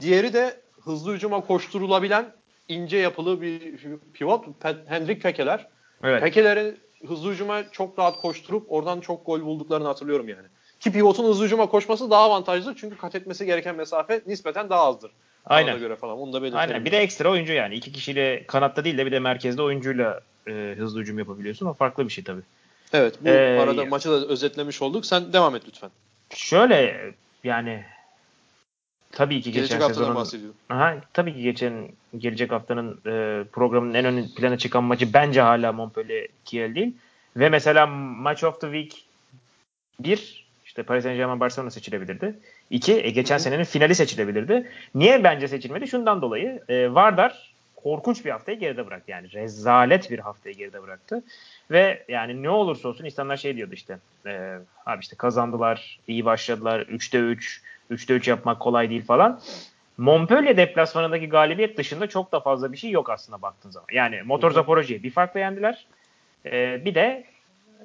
[0.00, 2.32] Diğeri de hızlı hücuma koşturulabilen
[2.68, 3.74] ince yapılı bir
[4.14, 4.44] pivot
[4.86, 5.66] Hendrik Pekeler.
[6.04, 6.22] Evet.
[6.22, 10.46] Pekeler'in hızlı hücuma çok rahat koşturup oradan çok gol bulduklarını hatırlıyorum yani.
[10.80, 15.10] Ki pivotun hızlı hücuma koşması daha avantajlı çünkü kat etmesi gereken mesafe nispeten daha azdır.
[15.46, 15.66] Aynen.
[15.66, 16.18] Kanada göre falan.
[16.18, 16.68] Onu da belirtelim.
[16.68, 16.84] Aynen.
[16.84, 17.74] Bir de ekstra oyuncu yani.
[17.74, 21.66] iki kişiyle kanatta değil de bir de merkezde oyuncuyla e, hızlı hücum yapabiliyorsun.
[21.66, 22.42] O farklı bir şey tabii.
[22.92, 25.06] Evet bu Ee, arada maçı da özetlemiş olduk.
[25.06, 25.90] Sen devam et lütfen.
[26.34, 27.10] Şöyle
[27.44, 27.84] yani
[29.16, 30.56] tabii ki Gelecek geçen sezonun bahsediyorum.
[30.68, 31.88] Aha, tabii ki geçen
[32.18, 36.94] gelecek haftanın e, programın en ön plana çıkan maçı bence hala Montpellier Kiel değil.
[37.36, 39.04] Ve mesela Match of the Week
[40.00, 42.38] 1 işte Paris Saint Germain Barcelona seçilebilirdi.
[42.70, 43.40] 2 e, geçen hı.
[43.40, 44.70] senenin finali seçilebilirdi.
[44.94, 45.88] Niye bence seçilmedi?
[45.88, 49.10] Şundan dolayı e, Vardar korkunç bir haftayı geride bıraktı.
[49.10, 51.22] Yani rezalet bir haftayı geride bıraktı.
[51.70, 53.98] Ve yani ne olursa olsun insanlar şey diyordu işte.
[54.26, 56.80] E, abi işte kazandılar, iyi başladılar.
[56.80, 59.40] 3'te 3, 3'te 3 yapmak kolay değil falan.
[59.98, 63.86] Montpellier deplasmanındaki galibiyet dışında çok da fazla bir şey yok aslında baktığın zaman.
[63.92, 64.50] Yani Motor.
[64.50, 65.86] Zaporoji'yi bir farkla yendiler.
[66.46, 67.24] E, bir de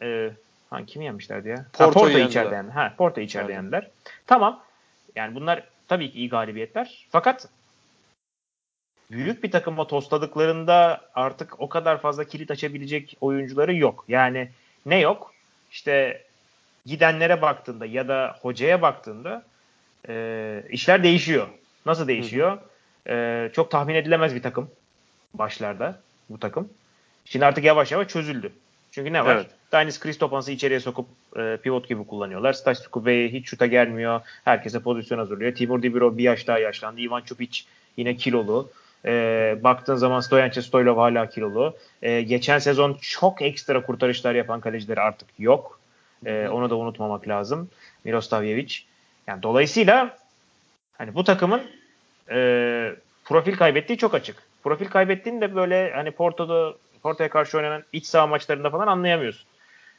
[0.02, 0.30] e,
[0.70, 1.58] hangi kimi yenmişlerdi ya?
[1.58, 2.30] Ha, Porto'yu Porto yendiler.
[2.30, 2.72] içeride yendi.
[2.72, 3.56] Ha, Porto içeride Evet.
[3.56, 3.90] yendiler.
[4.28, 4.64] Tamam.
[5.16, 7.06] Yani bunlar tabii ki iyi galibiyetler.
[7.10, 7.48] Fakat
[9.12, 14.06] büyük bir takıma tosladıklarında artık o kadar fazla kilit açabilecek oyuncuları yok.
[14.08, 14.50] Yani
[14.86, 15.34] ne yok?
[15.72, 16.24] İşte
[16.86, 19.44] gidenlere baktığında ya da hocaya baktığında
[20.10, 21.48] e, işler değişiyor.
[21.86, 22.58] Nasıl değişiyor?
[23.10, 24.70] E, çok tahmin edilemez bir takım
[25.34, 26.70] başlarda bu takım.
[27.26, 28.52] Şimdi artık yavaş yavaş çözüldü.
[28.92, 29.36] Çünkü ne var?
[29.36, 29.48] Evet.
[29.72, 32.54] Danis Kristopans'ı içeriye sokup e, pivot gibi kullanıyorlar.
[32.54, 34.22] Stas Sukube'yi hiç şuta gelmiyor.
[34.46, 35.56] Herkese pozisyon hazırlıyor.
[35.56, 37.02] Timur Dibirov bir yaş daha yaşlandı.
[37.02, 37.62] Ivan Çupic
[37.98, 38.70] yine kilolu.
[39.06, 41.78] E, baktığın zaman Stoyan Stoylov hala kilolu.
[42.02, 45.80] E, geçen sezon çok ekstra kurtarışlar yapan kalecileri artık yok.
[46.26, 47.70] E, onu da unutmamak lazım.
[48.04, 48.44] Miroslav
[49.32, 50.18] Yani dolayısıyla
[50.98, 51.62] hani bu takımın
[52.32, 54.44] e, profil kaybettiği çok açık.
[54.64, 56.74] Profil kaybettiğini de böyle hani Porto'da
[57.04, 59.48] Porto'ya karşı oynanan iç saha maçlarında falan anlayamıyorsun.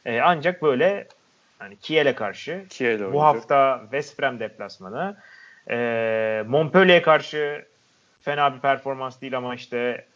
[0.04, 1.06] E, ancak böyle
[1.58, 5.16] hani Kiel'e karşı Kiel'e bu hafta West Brom deplasmanı
[5.70, 7.64] e, Montpellier'e karşı
[8.20, 10.06] fena bir performans değil ama işte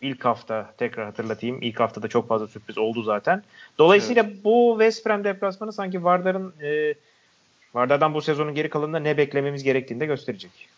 [0.00, 1.62] ilk hafta tekrar hatırlatayım.
[1.62, 3.42] İlk haftada çok fazla sürpriz oldu zaten.
[3.78, 6.94] Dolayısıyla bu West Brom deplasmanı sanki Vardar'ın e,
[7.74, 10.68] Vardar'dan bu sezonun geri kalanında ne beklememiz gerektiğini de gösterecek.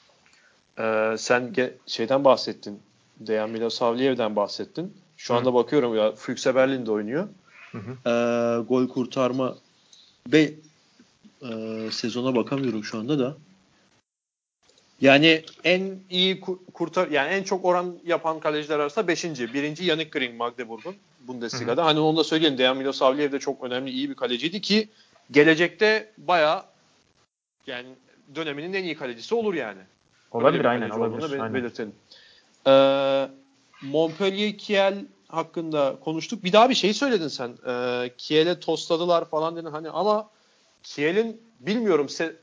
[0.79, 2.81] Ee, sen ge- şeyden bahsettin.
[3.21, 4.95] Dejan Milosavljev'den bahsettin.
[5.17, 5.39] Şu Hı.
[5.39, 7.29] anda bakıyorum ya Füchse Berlin'de oynuyor.
[7.73, 8.11] Hı hı.
[8.11, 9.57] Ee, gol kurtarma
[10.33, 10.55] ve
[11.43, 13.37] Ee, sezona bakamıyorum şu anda da.
[15.01, 16.41] Yani en iyi
[16.75, 19.25] kurtar yani en çok oran yapan kaleciler arasında 5.
[19.25, 21.81] Birinci Yannick Green Magdeburg'un Bundesliga'da.
[21.81, 21.89] Hı hı.
[21.89, 22.59] Hani onu da söyleyelim.
[22.59, 24.89] Dejan Milosavljev de çok önemli iyi bir kaleciydi ki
[25.31, 26.65] gelecekte baya
[27.67, 27.87] yani
[28.35, 29.81] döneminin en iyi kalecisi olur yani.
[30.31, 31.31] Olabilir aynen olabilir.
[31.41, 31.55] Aynen.
[31.55, 31.95] Belirtelim.
[32.67, 33.29] Ee,
[33.83, 36.45] Montpellier Kiel hakkında konuştuk.
[36.45, 37.51] Bir daha bir şey söyledin sen.
[37.67, 40.29] Ee, Kiel'e tosladılar falan dedin hani ama
[40.83, 42.35] Kiel'in bilmiyorum se-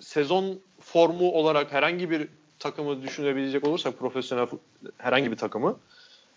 [0.00, 2.28] sezon formu olarak herhangi bir
[2.58, 4.46] takımı düşünebilecek olursak profesyonel
[4.98, 5.76] herhangi bir takımı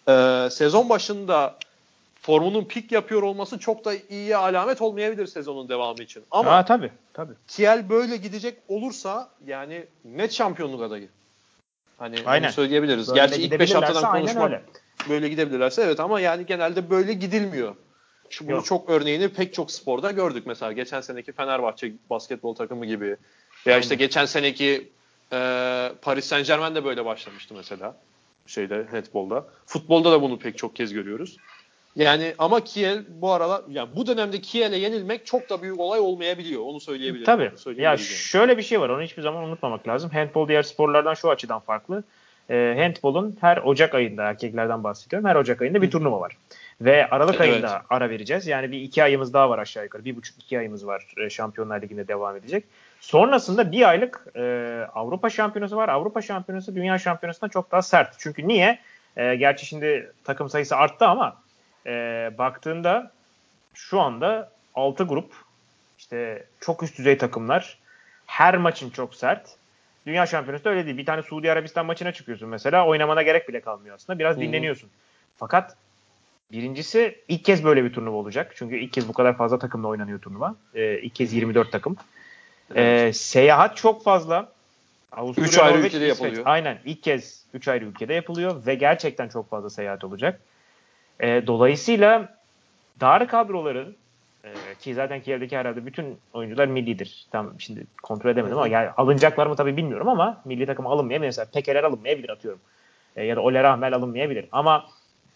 [0.09, 1.57] e, sezon başında
[2.21, 6.23] formunun pik yapıyor olması çok da iyi alamet olmayabilir sezonun devamı için.
[6.31, 7.33] Ama ha, tabii, tabii.
[7.47, 11.09] Kiel böyle gidecek olursa yani net şampiyonluk adayı.
[11.97, 12.49] Hani aynen.
[12.49, 13.09] söyleyebiliriz.
[13.09, 14.61] Böyle Gerçi ilk 5 haftadan konuşmak
[15.09, 17.75] böyle gidebilirlerse evet ama yani genelde böyle gidilmiyor.
[18.29, 18.65] Şu bunu Yok.
[18.65, 23.17] çok örneğini pek çok sporda gördük mesela geçen seneki Fenerbahçe basketbol takımı gibi
[23.67, 24.89] veya işte geçen seneki
[25.31, 25.37] e,
[26.01, 27.95] Paris Saint Germain de böyle başlamıştı mesela
[28.47, 29.45] şeyde handbolda.
[29.65, 31.37] Futbolda da bunu pek çok kez görüyoruz.
[31.95, 36.61] Yani ama Kiel bu aralar yani bu dönemde Kiel'e yenilmek çok da büyük olay olmayabiliyor.
[36.61, 37.25] Onu söyleyebilirim.
[37.25, 37.51] Tabii.
[37.67, 37.99] Ya yani.
[37.99, 38.89] şöyle bir şey var.
[38.89, 40.09] Onu hiçbir zaman unutmamak lazım.
[40.09, 42.03] Handball diğer sporlardan şu açıdan farklı.
[42.49, 45.29] E, handball'un her Ocak ayında erkeklerden bahsediyorum.
[45.29, 46.37] Her Ocak ayında bir turnuva var.
[46.81, 47.41] Ve Aralık evet.
[47.41, 48.47] ayında ara vereceğiz.
[48.47, 50.05] Yani bir iki ayımız daha var aşağı yukarı.
[50.05, 52.65] Bir buçuk iki ayımız var e, Şampiyonlar Ligi'nde devam edecek.
[52.99, 54.41] Sonrasında bir aylık e,
[54.93, 55.89] Avrupa Şampiyonası var.
[55.89, 58.15] Avrupa Şampiyonası Dünya Şampiyonası'ndan çok daha sert.
[58.17, 58.79] Çünkü niye?
[59.17, 61.41] E, gerçi şimdi takım sayısı arttı ama
[61.85, 61.91] e,
[62.37, 63.11] baktığında
[63.73, 65.33] şu anda 6 grup
[65.97, 67.77] işte çok üst düzey takımlar.
[68.25, 69.55] Her maçın çok sert.
[70.05, 70.97] Dünya Şampiyonası da öyle değil.
[70.97, 72.87] Bir tane Suudi Arabistan maçına çıkıyorsun mesela.
[72.87, 74.19] Oynamana gerek bile kalmıyor aslında.
[74.19, 74.43] Biraz hmm.
[74.43, 74.89] dinleniyorsun.
[75.37, 75.75] Fakat
[76.51, 78.53] birincisi ilk kez böyle bir turnuva olacak.
[78.55, 80.55] Çünkü ilk kez bu kadar fazla takımla oynanıyor turnuva.
[80.73, 81.97] Ee, ilk kez 24 takım.
[82.75, 83.09] Evet.
[83.09, 84.51] Ee, seyahat çok fazla.
[85.11, 86.43] Avusturya, 3 ayrı ülkede yapılıyor.
[86.45, 86.79] Aynen.
[86.85, 90.41] ilk kez 3 ayrı ülkede yapılıyor ve gerçekten çok fazla seyahat olacak.
[91.21, 92.37] Ee, dolayısıyla
[92.99, 93.95] dar kadroların
[94.43, 94.49] ee,
[94.79, 97.25] ki zaten Kiev'deki herhalde bütün oyuncular millidir.
[97.31, 101.27] Tam şimdi kontrol edemedim ama yani alınacaklar mı tabii bilmiyorum ama milli takım alınmayabilir.
[101.27, 102.59] Mesela Pekeler alınmayabilir atıyorum.
[103.15, 104.45] E, ya da Oler Ahmel alınmayabilir.
[104.51, 104.85] Ama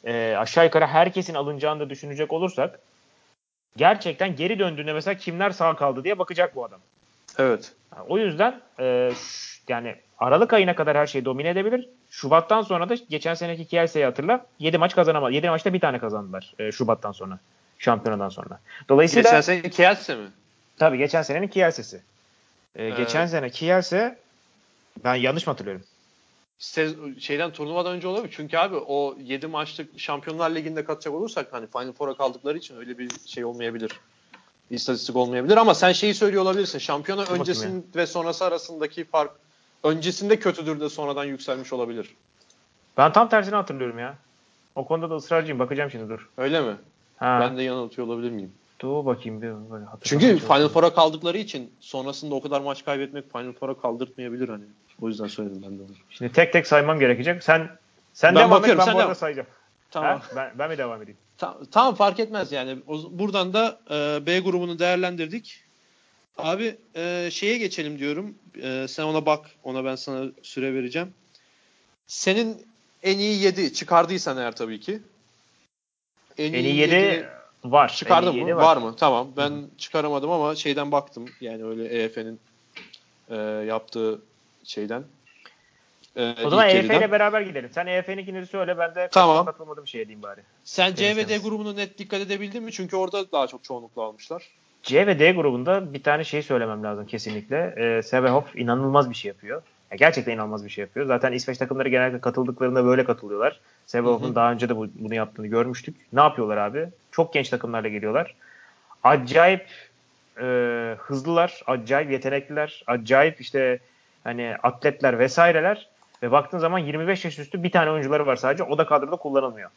[0.05, 2.79] e, aşağı yukarı herkesin alınacağını da düşünecek olursak
[3.77, 6.79] gerçekten geri döndüğünde mesela kimler sağ kaldı diye bakacak bu adam.
[7.39, 7.73] Evet.
[8.09, 9.11] o yüzden e,
[9.67, 11.89] yani Aralık ayına kadar her şeyi domine edebilir.
[12.09, 14.45] Şubattan sonra da geçen seneki Kielce'yi hatırla.
[14.59, 15.33] 7 maç kazanamadı.
[15.33, 17.39] 7 maçta bir tane kazandılar e, Şubattan sonra.
[17.79, 18.59] Şampiyonadan sonra.
[18.89, 20.27] Dolayısıyla geçen sene Kielse mi?
[20.77, 22.01] Tabii geçen senenin Kielse'si.
[22.75, 22.97] Ee, evet.
[22.97, 24.17] Geçen sene Kielse
[25.03, 25.83] ben yanlış mı hatırlıyorum?
[26.59, 28.33] Sez- şeyden turnuvadan önce olabilir.
[28.37, 32.97] Çünkü abi o 7 maçlık Şampiyonlar Ligi'nde katacak olursak hani Final Four'a kaldıkları için öyle
[32.97, 33.91] bir şey olmayabilir.
[34.69, 36.79] İstatistik olmayabilir ama sen şeyi söylüyor olabilirsin.
[36.79, 39.31] Şampiyona öncesinin ve sonrası arasındaki fark
[39.85, 42.15] öncesinde kötüdür de sonradan yükselmiş olabilir.
[42.97, 44.15] Ben tam tersini hatırlıyorum ya.
[44.75, 45.59] O konuda da ısrarcıyım.
[45.59, 46.29] Bakacağım şimdi dur.
[46.37, 46.75] Öyle mi?
[47.17, 47.37] Ha.
[47.41, 48.51] Ben de yanıltıyor olabilir miyim?
[48.79, 53.53] Dur bakayım bir böyle Çünkü Final Four'a kaldıkları için sonrasında o kadar maç kaybetmek Final
[53.53, 54.63] Four'a kaldırtmayabilir hani.
[55.01, 55.91] O yüzden söyledim ben de onu.
[56.09, 57.43] Şimdi tek tek saymam gerekecek.
[57.43, 57.69] Sen
[58.13, 59.47] sen ben devam bakıyorum, et ben sen bu arada sayacağım.
[59.91, 60.19] Tamam.
[60.19, 60.35] Ha?
[60.35, 61.17] Ben, ben mi devam edeyim?
[61.37, 62.77] Ta- tamam fark etmez yani.
[62.87, 65.64] O, buradan da e, B grubunu değerlendirdik.
[66.37, 68.35] Abi e, şeye geçelim diyorum.
[68.61, 69.45] E, sen ona bak.
[69.63, 71.13] Ona ben sana süre vereceğim.
[72.07, 72.67] Senin
[73.03, 74.99] en iyi 7 çıkardıysan eğer tabii ki.
[76.37, 77.25] En, en iyi 7
[77.63, 77.93] var.
[77.93, 78.55] Çıkardım mı?
[78.55, 78.63] Var.
[78.63, 78.95] var mı?
[78.97, 79.31] Tamam.
[79.37, 79.77] Ben Hı-hı.
[79.77, 81.25] çıkaramadım ama şeyden baktım.
[81.41, 82.39] Yani öyle EF'nin
[83.29, 83.35] e,
[83.67, 84.21] yaptığı
[84.63, 85.03] şeyden.
[86.15, 87.69] E, o zaman EF ile beraber gidelim.
[87.73, 89.45] Sen EF'ninkini söyle ben de tamam.
[89.45, 90.41] katılmadığım şey diyeyim bari.
[90.63, 92.71] Sen C ve D grubunu net dikkat edebildin mi?
[92.71, 94.49] Çünkü orada daha çok çoğunlukla almışlar.
[94.85, 97.73] C ve D grubunda bir tane şey söylemem lazım kesinlikle.
[97.77, 99.61] E, Severhoff inanılmaz bir şey yapıyor.
[99.91, 101.05] Yani gerçekten inanılmaz bir şey yapıyor.
[101.05, 103.59] Zaten İsveç takımları genellikle katıldıklarında böyle katılıyorlar.
[103.85, 105.95] Severhoff'un daha önce de bu, bunu yaptığını görmüştük.
[106.13, 106.87] Ne yapıyorlar abi?
[107.11, 108.35] Çok genç takımlarla geliyorlar.
[109.03, 109.67] Acayip
[110.41, 113.79] e, hızlılar, acayip yetenekliler, acayip işte
[114.23, 115.89] hani atletler vesaireler
[116.23, 118.63] ve baktığın zaman 25 yaş üstü bir tane oyuncuları var sadece.
[118.63, 119.69] O da kadroda kullanılmıyor.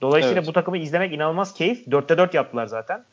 [0.00, 0.48] Dolayısıyla evet.
[0.48, 1.86] bu takımı izlemek inanılmaz keyif.
[1.88, 3.04] 4'te 4 yaptılar zaten.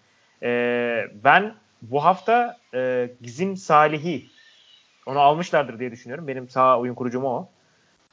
[0.44, 4.30] Ee, ben bu hafta e, Gizim Salih'i
[5.06, 6.28] onu almışlardır diye düşünüyorum.
[6.28, 7.50] Benim sağ oyun kurucum o.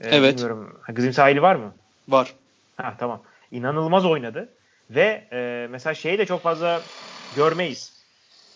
[0.00, 0.34] Ee, evet.
[0.34, 0.80] Bilmiyorum.
[0.96, 1.74] Gizim Sahili var mı?
[2.08, 2.34] Var.
[2.76, 3.22] Ha tamam.
[3.52, 4.48] İnanılmaz oynadı.
[4.90, 6.84] Ve e, mesela şeyi de çok fazla
[7.32, 7.92] görmeyiz.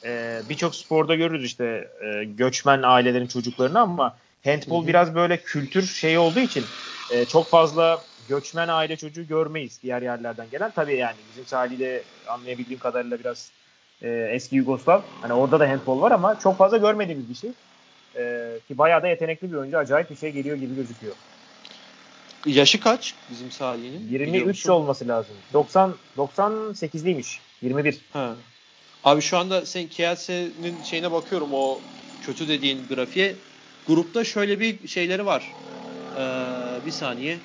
[0.05, 4.89] E, Birçok sporda görürüz işte e, göçmen ailelerin çocuklarını ama handball Hı-hı.
[4.89, 6.67] biraz böyle kültür şeyi olduğu için
[7.11, 10.73] e, çok fazla göçmen aile çocuğu görmeyiz diğer yerlerden gelen.
[10.73, 13.53] Tabii yani bizim sahiliyle anlayabildiğim kadarıyla biraz
[14.03, 15.01] e, eski Yugoslav.
[15.23, 17.51] Hani orada da handball var ama çok fazla görmediğimiz bir şey.
[18.17, 19.79] E, ki bayağı da yetenekli bir oyuncu.
[19.79, 21.15] Acayip bir şey geliyor gibi gözüküyor.
[22.47, 24.09] Yaşı kaç bizim Salih'in?
[24.09, 24.71] Biliyor 23 musun?
[24.71, 25.35] olması lazım.
[25.53, 27.39] 90 98'liymiş.
[27.63, 27.99] 21.
[28.13, 28.35] Ha.
[29.05, 31.81] Abi şu anda sen Kielce'nin şeyine bakıyorum o
[32.27, 33.35] kötü dediğin grafiğe.
[33.87, 35.53] Grupta şöyle bir şeyleri var.
[36.19, 37.39] Ee, bir saniye.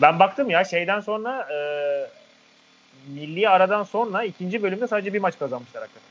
[0.00, 1.56] Ben baktım ya şeyden sonra e,
[3.06, 6.08] milli aradan sonra ikinci bölümde sadece bir maç kazanmışlar hakikaten.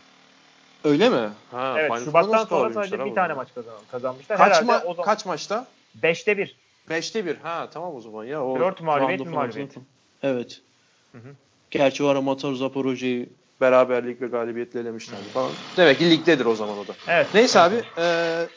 [0.83, 1.29] Öyle mi?
[1.51, 4.37] Ha, evet Final Şubat'tan sonra sadece bir o tane maç kazan, kazanmışlar.
[4.37, 5.67] Kaç, Herhalde ma- o zaman kaç maçta?
[6.03, 6.57] 5'te 1.
[6.89, 7.35] 5'te 1.
[7.35, 8.45] Ha tamam o zaman ya.
[8.45, 9.75] O Dört mağlubiyet, round'u bir mağlubiyet.
[10.23, 10.61] Evet.
[11.11, 11.35] Hı hı.
[11.71, 13.29] Gerçi var Motor Zaporojye'yi
[13.61, 15.51] beraberlik ve galibiyetle elemişlerdi falan.
[15.77, 16.93] Demek ki ligdedir o zaman o da.
[17.07, 17.27] Evet.
[17.33, 17.75] Neyse abi.
[17.97, 18.47] eee,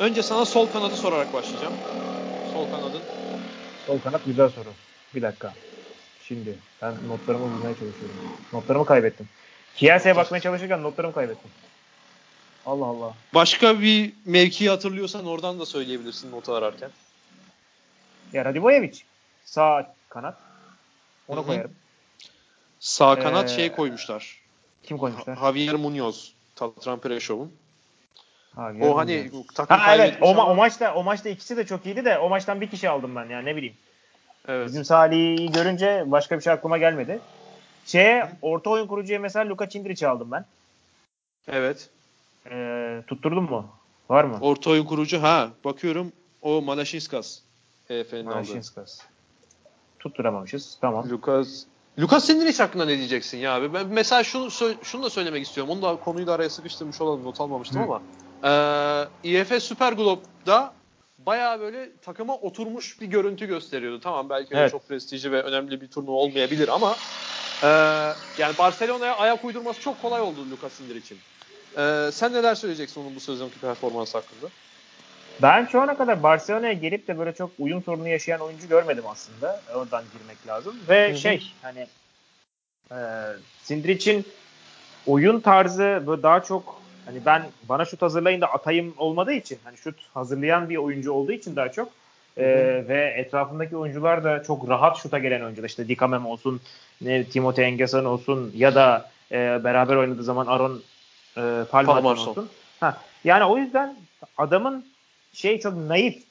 [0.00, 1.74] önce sana sol kanadı sorarak başlayacağım.
[2.52, 3.02] Sol kanadın.
[3.86, 4.74] Sol kanat güzel soru.
[5.14, 5.54] Bir dakika.
[6.28, 8.16] Şimdi ben notlarımı bulmaya çalışıyorum.
[8.52, 9.28] Notlarımı kaybettim.
[9.76, 11.50] Kielce'ye bakmaya çalışırken notlarımı kaybettim.
[12.66, 13.14] Allah Allah.
[13.34, 16.90] Başka bir mevkiyi hatırlıyorsan oradan da söyleyebilirsin notu ararken.
[18.32, 18.98] Ya Radivojevic.
[19.44, 20.36] Sağ kanat.
[21.28, 21.46] Onu Hı hı.
[21.46, 21.74] koyarım.
[22.80, 24.40] Sağ kanat Ee, şey koymuşlar.
[24.82, 25.36] Kim koymuşlar?
[25.36, 26.34] Javier Munoz.
[26.54, 27.52] Tatran Preşov'un.
[28.56, 31.86] Ha, O hani takım Ha evet o, ma- o maçta o maçta ikisi de çok
[31.86, 33.76] iyiydi de o maçtan bir kişi aldım ben yani ne bileyim.
[34.48, 34.66] Evet.
[34.66, 37.20] Bizim Salih'i görünce başka bir şey aklıma gelmedi.
[37.86, 40.44] Şeye orta oyun kurucuya mesela Luka Cindric'i aldım ben.
[41.48, 41.90] Evet.
[42.50, 43.66] Ee, tutturdun mu?
[44.08, 44.38] Var mı?
[44.40, 47.40] Orta oyun kurucu ha bakıyorum o Malashinskas.
[47.90, 48.24] EF'nin.
[48.24, 49.00] Maşinskas.
[49.98, 50.78] Tutturamamışız.
[50.80, 51.10] Tamam.
[51.10, 51.64] Lucas
[51.98, 53.74] Lucas Sindrich hakkında ne diyeceksin ya abi?
[53.74, 54.50] Ben mesela şunu
[54.82, 55.72] şunu da söylemek istiyorum.
[55.72, 57.24] Onu da konuyu da araya sıkıştırmış olalım.
[57.24, 57.84] Not almamıştım Hı.
[57.84, 58.02] ama.
[59.24, 60.72] Ee, IFF Super Globe'da
[61.18, 64.00] bayağı böyle takıma oturmuş bir görüntü gösteriyordu.
[64.00, 64.70] Tamam belki Evet.
[64.70, 66.96] çok prestijli ve önemli bir turnuva olmayabilir ama
[67.62, 67.68] e,
[68.38, 71.18] yani Barcelona'ya ayak uydurması çok kolay oldu Lucas Sindrich'in.
[71.78, 74.50] Ee, sen neler söyleyeceksin onun bu sezonki performans hakkında?
[75.42, 79.62] Ben şu ana kadar Barcelona'ya gelip de böyle çok uyum sorunu yaşayan oyuncu görmedim aslında.
[79.74, 80.76] Oradan girmek lazım.
[80.88, 81.16] Ve Hı hı.
[81.16, 81.86] şey hani
[82.90, 82.98] e,
[83.62, 84.26] Sindric'in
[85.06, 89.76] oyun tarzı böyle daha çok hani ben bana şut hazırlayın da atayım olmadığı için hani
[89.76, 91.88] şut hazırlayan bir oyuncu olduğu için daha çok
[92.36, 92.44] e,
[92.88, 95.68] ve etrafındaki oyuncular da çok rahat şuta gelen oyuncular.
[95.68, 96.60] İşte Dikamem olsun,
[97.00, 100.82] ne Timothy Engesan olsun ya da e, beraber oynadığı zaman Aaron
[101.36, 102.10] e, Palmerson.
[102.10, 102.50] olsun.
[102.80, 103.96] Ha, yani o yüzden
[104.38, 104.84] adamın
[105.32, 106.22] şey çok naif.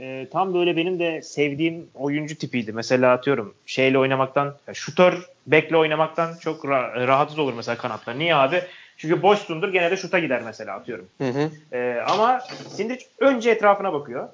[0.00, 2.72] E, tam böyle benim de sevdiğim oyuncu tipiydi.
[2.72, 8.18] Mesela atıyorum şeyle oynamaktan, şutör bekle oynamaktan çok ra- rahatsız olur mesela kanatlar.
[8.18, 8.62] Niye abi?
[8.96, 11.08] Çünkü boşsundur gene de şuta gider mesela atıyorum.
[11.18, 11.50] Hı hı.
[11.76, 14.28] E, ama Sindric önce etrafına bakıyor.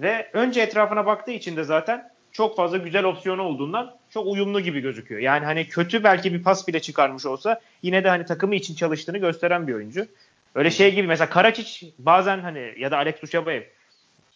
[0.00, 4.80] Ve önce etrafına baktığı için de zaten çok fazla güzel opsiyonu olduğundan çok uyumlu gibi
[4.80, 5.20] gözüküyor.
[5.20, 9.18] Yani hani kötü belki bir pas bile çıkarmış olsa yine de hani takımı için çalıştığını
[9.18, 10.06] gösteren bir oyuncu.
[10.54, 13.62] Öyle şey gibi mesela Karacic bazen hani ya da Alex Uşabayev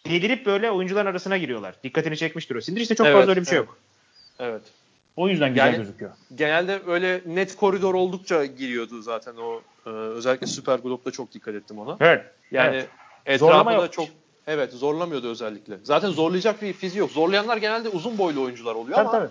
[0.06, 1.74] delirip böyle oyuncuların arasına giriyorlar.
[1.84, 2.60] Dikkatini çekmiştir o.
[2.60, 3.68] Sindric'te çok Evet, fazla öyle bir şey evet.
[3.68, 3.78] yok.
[4.38, 4.62] Evet.
[5.16, 6.10] O yüzden güzel Yani- gözüküyor.
[6.34, 11.78] genelde öyle net koridor oldukça giriyordu zaten o e, özellikle Süper Globe'da çok dikkat ettim
[11.78, 11.96] ona.
[12.00, 12.24] Evet.
[12.50, 12.88] Yani Evet.
[13.26, 14.06] Etrafında çok
[14.46, 15.78] evet zorlamıyordu özellikle.
[15.84, 17.10] Zaten zorlayacak bir fiziği yok.
[17.10, 19.30] Zorlayanlar genelde uzun boylu oyuncular oluyor Tabii ama tabii.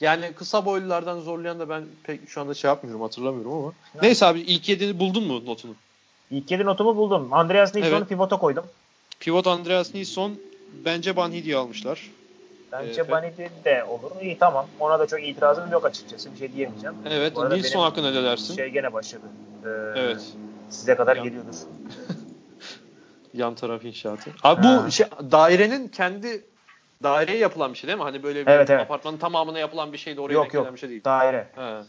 [0.00, 3.72] yani kısa boylulardan zorlayan da ben pek şu anda şey yapmıyorum hatırlamıyorum ama.
[4.02, 5.74] Neyse abi ilk yedini buldun mu notunu?
[6.30, 7.28] İlk yedi notumu buldum.
[7.32, 8.08] Andreas Nilsson'u Evet.
[8.08, 8.64] pivota koydum.
[9.20, 10.34] Pivot Andreas Nilsson
[10.84, 12.10] bence Banhidi'yi almışlar.
[12.80, 13.10] Bence Evet.
[13.10, 14.10] Banidi de olur.
[14.20, 14.66] İyi tamam.
[14.80, 16.32] Ona da çok itirazım yok açıkçası.
[16.32, 16.96] Bir şey diyemeyeceğim.
[17.04, 18.54] Evet Nilsson hakkında ne dersin?
[18.56, 19.22] Şey gene başladı.
[19.64, 20.32] Ee, Evet.
[20.70, 21.22] Size kadar Ya.
[21.22, 21.54] geliyordur.
[23.34, 24.30] Yan taraf inşaatı.
[24.42, 24.84] Abi Ha.
[24.86, 26.44] bu şey, dairenin kendi
[27.02, 28.04] daireye yapılan bir şey değil mi?
[28.04, 28.80] Hani böyle bir Evet, evet.
[28.80, 30.72] apartmanın tamamına yapılan bir şey de oraya Yok, yok.
[30.72, 31.04] bir şey değil.
[31.04, 31.46] Daire.
[31.56, 31.82] Ha.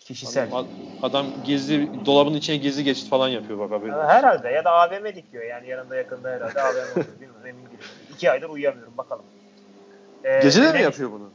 [0.00, 0.48] Kişisel.
[0.52, 0.66] Adam,
[1.02, 3.90] adam gizli dolabın içine gizli geçit falan yapıyor bak abi.
[3.90, 7.06] Ha, Herhalde ya da AVM dikiyor yani yanında yakında herhalde AVM oluyor.
[7.20, 7.78] Bilmiyorum emin değilim.
[8.14, 9.24] İki aydır uyuyamıyorum bakalım.
[10.24, 11.30] Ee, Gece de mi yapıyor bunu?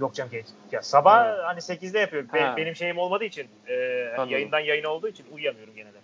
[0.00, 0.46] Yok canım geç.
[0.72, 1.36] Ya sabah Ha.
[1.44, 2.32] hani 8'de yapıyor.
[2.32, 2.54] Be- Ha.
[2.56, 3.72] benim şeyim olmadığı için e,
[4.04, 4.30] hani Anladım.
[4.32, 5.98] yayından yayına olduğu için uyuyamıyorum gene de.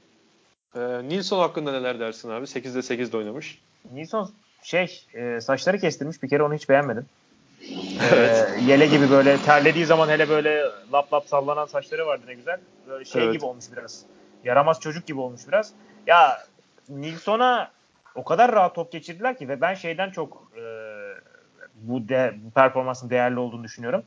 [0.77, 2.45] Ee, Nilsson hakkında neler dersin abi?
[2.47, 3.63] 8'de 8'de oynamış.
[3.93, 4.31] Nilsson
[4.63, 7.07] şey e, saçları kestirmiş bir kere onu hiç beğenmedim.
[8.13, 8.49] Evet.
[8.59, 12.61] Ee, yele gibi böyle terlediği zaman hele böyle lap lap sallanan saçları vardı ne güzel.
[12.89, 13.33] Böyle şey Evet.
[13.33, 14.05] gibi olmuş biraz.
[14.45, 15.73] Yaramaz çocuk gibi olmuş biraz.
[16.07, 16.39] Ya
[16.89, 17.71] Nilsson'a
[18.15, 20.61] o kadar rahat top geçirdiler ki ve ben şeyden çok e,
[21.83, 24.03] bu, de, bu performansın değerli olduğunu düşünüyorum.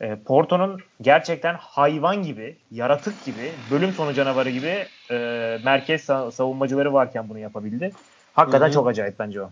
[0.00, 5.16] E, Porto'nun gerçekten hayvan gibi, yaratık gibi, bölüm sonu canavarı gibi e,
[5.64, 7.90] merkez sa- savunmacıları varken bunu yapabildi.
[8.32, 8.74] Hakikaten Hı hı.
[8.74, 9.50] çok acayip bence o.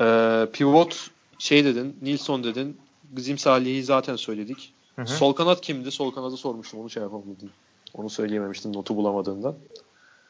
[0.00, 2.80] Ee, pivot şey dedin, Nilsson dedin.
[3.02, 4.74] Bizim Salih'i zaten söyledik.
[4.96, 5.06] Hı hı.
[5.06, 5.90] Sol kanat kimdi?
[5.90, 7.52] Sol kanadı sormuştum onu şey yapamadım.
[7.94, 9.58] Onu söyleyememiştin notu bulamadığından.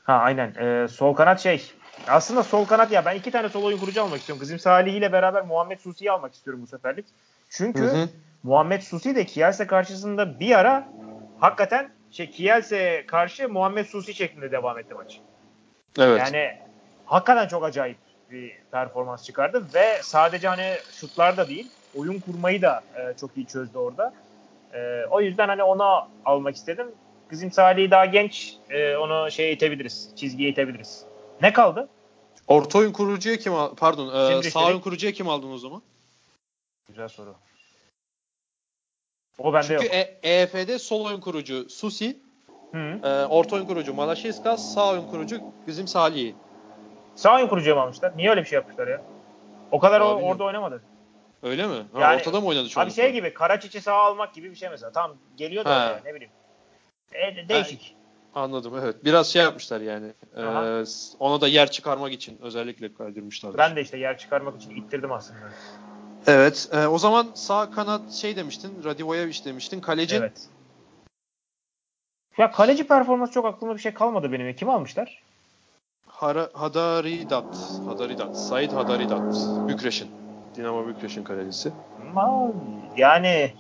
[0.03, 0.55] Ha aynen.
[0.55, 1.73] Ee, sol kanat şey.
[2.07, 4.41] Aslında sol kanat ya ben iki tane sol oyun kurucu almak istiyorum.
[4.41, 7.07] Kızım Salih ile beraber Muhammed Susi'yi almak istiyorum bu seferlik.
[7.51, 8.09] Çünkü Hı hı.
[8.43, 10.89] Muhammed Susi de Kielse karşısında bir ara
[11.41, 15.21] hakikaten şey Kielse karşı Muhammed Susi şeklinde devam etti maç.
[15.99, 16.19] Evet.
[16.19, 16.59] Yani
[17.05, 17.97] hakikaten çok acayip
[18.31, 23.47] bir performans çıkardı ve sadece hani şutlar da değil oyun kurmayı da e, çok iyi
[23.47, 24.15] çözdü orada.
[24.75, 26.87] E, o yüzden hani onu almak istedim.
[27.29, 28.57] Kızım Salih daha genç.
[28.71, 30.11] E, onu şey itebiliriz.
[30.17, 31.10] Çizgiye itebiliriz.
[31.43, 31.89] Ne kaldı?
[32.49, 35.83] Orta oyun kurucuya kim al pardon e, sağ oyun kurucuya kim aldın o zaman?
[36.89, 37.35] Güzel soru.
[39.39, 39.95] O bende Çünkü yok.
[39.95, 42.19] e- EF'de sol oyun kurucu Susi,
[42.73, 42.79] Hı.
[43.05, 46.35] e, orta oyun kurucu Malaşeskas, sağ oyun kurucu Gizim Salih.
[47.15, 48.17] Sağ oyun kurucuya mı almışlar?
[48.17, 49.03] Niye öyle bir şey yapmışlar ya?
[49.71, 50.83] O kadar o, Abi orada oynamadı.
[51.43, 51.75] Öyle mi?
[51.93, 54.69] Ha, Yani- ortada mı oynadı şu Abi şey gibi Karaçiç'i sağa almak gibi bir şey
[54.69, 54.93] mesela.
[54.93, 56.33] Tam geliyor da oraya, ne bileyim.
[57.13, 57.97] E, de- değişik.
[58.35, 59.05] Anladım evet.
[59.05, 60.13] Biraz şey yapmışlar yani.
[60.37, 60.85] E, Aha.
[61.19, 63.59] ona da yer çıkarmak için özellikle kaydırmışlar.
[63.59, 65.41] Ben de işte yer çıkarmak için ittirdim aslında.
[66.27, 66.69] Evet.
[66.73, 68.85] e, o zaman sağ kanat şey demiştin.
[68.85, 69.81] Radivojevic demiştin.
[69.81, 70.49] Kaleci Evet.
[72.39, 74.57] Ya kaleci performansı çok aklımda bir şey kalmadı benim.
[74.57, 75.23] Kim almışlar?
[76.07, 77.57] Hara- Hadaridat.
[77.87, 78.39] Hadaridat.
[78.39, 79.37] Said Hadaridat.
[79.69, 80.11] Bükreş'in.
[80.57, 81.73] Dinamo Bükreş'in kalecisi.
[82.17, 82.53] Ama
[82.97, 83.55] yani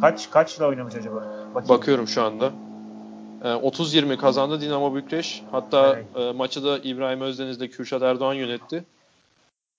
[0.00, 1.16] kaç kaçla oynamış acaba?
[1.54, 1.68] Bakayım.
[1.68, 2.52] Bakıyorum şu anda.
[3.44, 5.42] E, 30-20 kazandı Dinamo Bükreş.
[5.50, 6.06] Hatta Evet.
[6.16, 8.84] e, maçı da İbrahim Özdeniz ile Kürşat Erdoğan yönetti.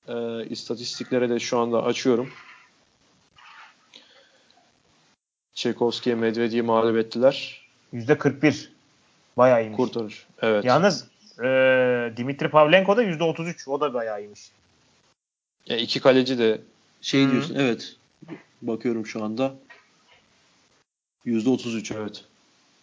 [0.07, 2.29] E, istatistiklere de şu anda açıyorum.
[5.53, 7.61] Çekovski'ye Medvedev'i mağlup ettiler.
[7.93, 8.69] %41.
[9.37, 9.77] Bayağı iyiymiş.
[9.77, 10.27] Kurtarır.
[10.41, 10.65] Evet.
[10.65, 11.07] Yalnız
[11.43, 11.47] e,
[12.17, 13.69] Dimitri Pavlenko da %33.
[13.69, 14.51] O da bayağı iyiymiş.
[15.65, 16.61] Ya iki kaleci de
[17.01, 17.31] şey Hı.
[17.31, 17.55] diyorsun.
[17.55, 17.95] Evet.
[18.61, 19.55] Bakıyorum şu anda.
[21.25, 22.25] %33 evet.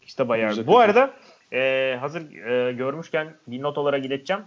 [0.07, 0.67] İşte bayağı.
[0.67, 1.11] Bu arada
[1.53, 4.43] e, hazır e, görmüşken bir not olarak ileteceğim.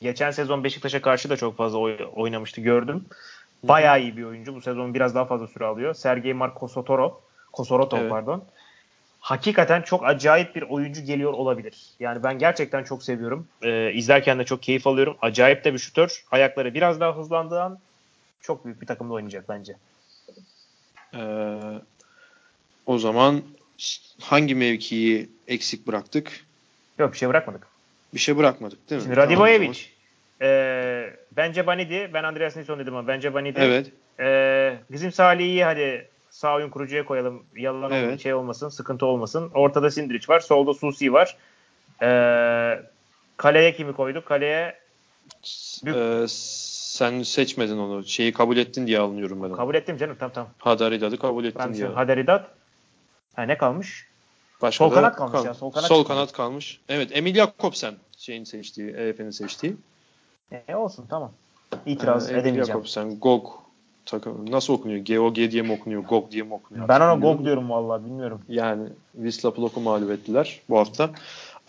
[0.00, 3.04] Geçen sezon Beşiktaş'a karşı da çok fazla oy- oynamıştı gördüm.
[3.62, 4.54] Bayağı iyi bir oyuncu.
[4.54, 5.94] Bu sezon biraz daha fazla süre alıyor.
[5.94, 7.20] Sergey Mark Kosotoro.
[7.52, 8.10] Kosoroto Evet.
[8.10, 8.44] pardon.
[9.20, 11.86] Hakikaten çok acayip bir oyuncu geliyor olabilir.
[12.00, 13.48] Yani ben gerçekten çok seviyorum.
[13.62, 15.16] E, izlerken de çok keyif alıyorum.
[15.22, 16.24] Acayip de bir şutör.
[16.30, 17.78] Ayakları biraz daha hızlandığı an
[18.40, 19.76] çok büyük bir takımda oynayacak bence.
[21.14, 21.58] Ee,
[22.86, 23.42] o zaman
[24.20, 26.32] hangi mevkiyi eksik bıraktık?
[26.98, 27.66] Yok bir şey bırakmadık.
[28.14, 29.04] Bir şey bırakmadık değil mi?
[29.04, 29.78] Şimdi Radivojevic.
[30.42, 32.10] E, bence Banidi.
[32.14, 33.60] Ben Andreas Nilsson dedim ama bence Banidi.
[33.60, 33.90] Evet.
[34.20, 37.42] Ee, bizim Salih'i hadi sağ oyun kurucuya koyalım.
[37.56, 38.02] Yalan Evet.
[38.04, 39.50] olmasın, şey olmasın, sıkıntı olmasın.
[39.54, 40.40] Ortada Sindric var.
[40.40, 41.36] Solda Susi var.
[42.02, 42.82] Ee,
[43.36, 44.26] kaleye kimi koyduk?
[44.26, 44.74] Kaleye
[45.84, 48.04] Büyük- Ee, sen seçmedin onu.
[48.04, 49.56] Şeyi kabul ettin diye anlıyorum ben onu.
[49.56, 50.16] kabul ettim canım.
[50.18, 50.50] Tamam tamam.
[50.58, 51.86] Hadaridat'ı kabul ettin Ben diye.
[51.86, 52.50] şu Haderidat.
[53.36, 54.08] Ha ne kalmış?
[54.62, 56.80] Başka Sol kanat kalmış kal- ya, sol kanat sol kanat kalmış.
[56.88, 57.10] Evet.
[57.16, 59.76] Emil Jakobsen şeyin seçtiği, EF'nin seçtiği.
[60.68, 61.32] E, olsun tamam.
[61.86, 62.66] İtiraz Ee, Emil edemeyeceğim.
[62.66, 63.46] Jakobsen, Gog
[64.06, 65.04] takım nasıl okunuyor?
[65.06, 66.04] GOG diye mi okunuyor?
[66.04, 66.88] Gog diye mi okunuyor?
[66.88, 67.14] Ben ona.
[67.14, 68.40] Gog diyorum vallahi bilmiyorum.
[68.48, 71.10] Yani Wisla Plok'u mağlup ettiler bu hafta.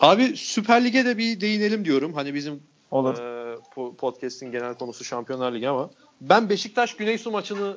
[0.00, 2.14] Abi Süper Lig'e de bir değinelim diyorum.
[2.14, 3.18] Hani bizim Olur.
[3.18, 5.90] e, po- podcast'in genel konusu Şampiyonlar Ligi ama
[6.20, 7.76] ben Beşiktaş Güneysu maçını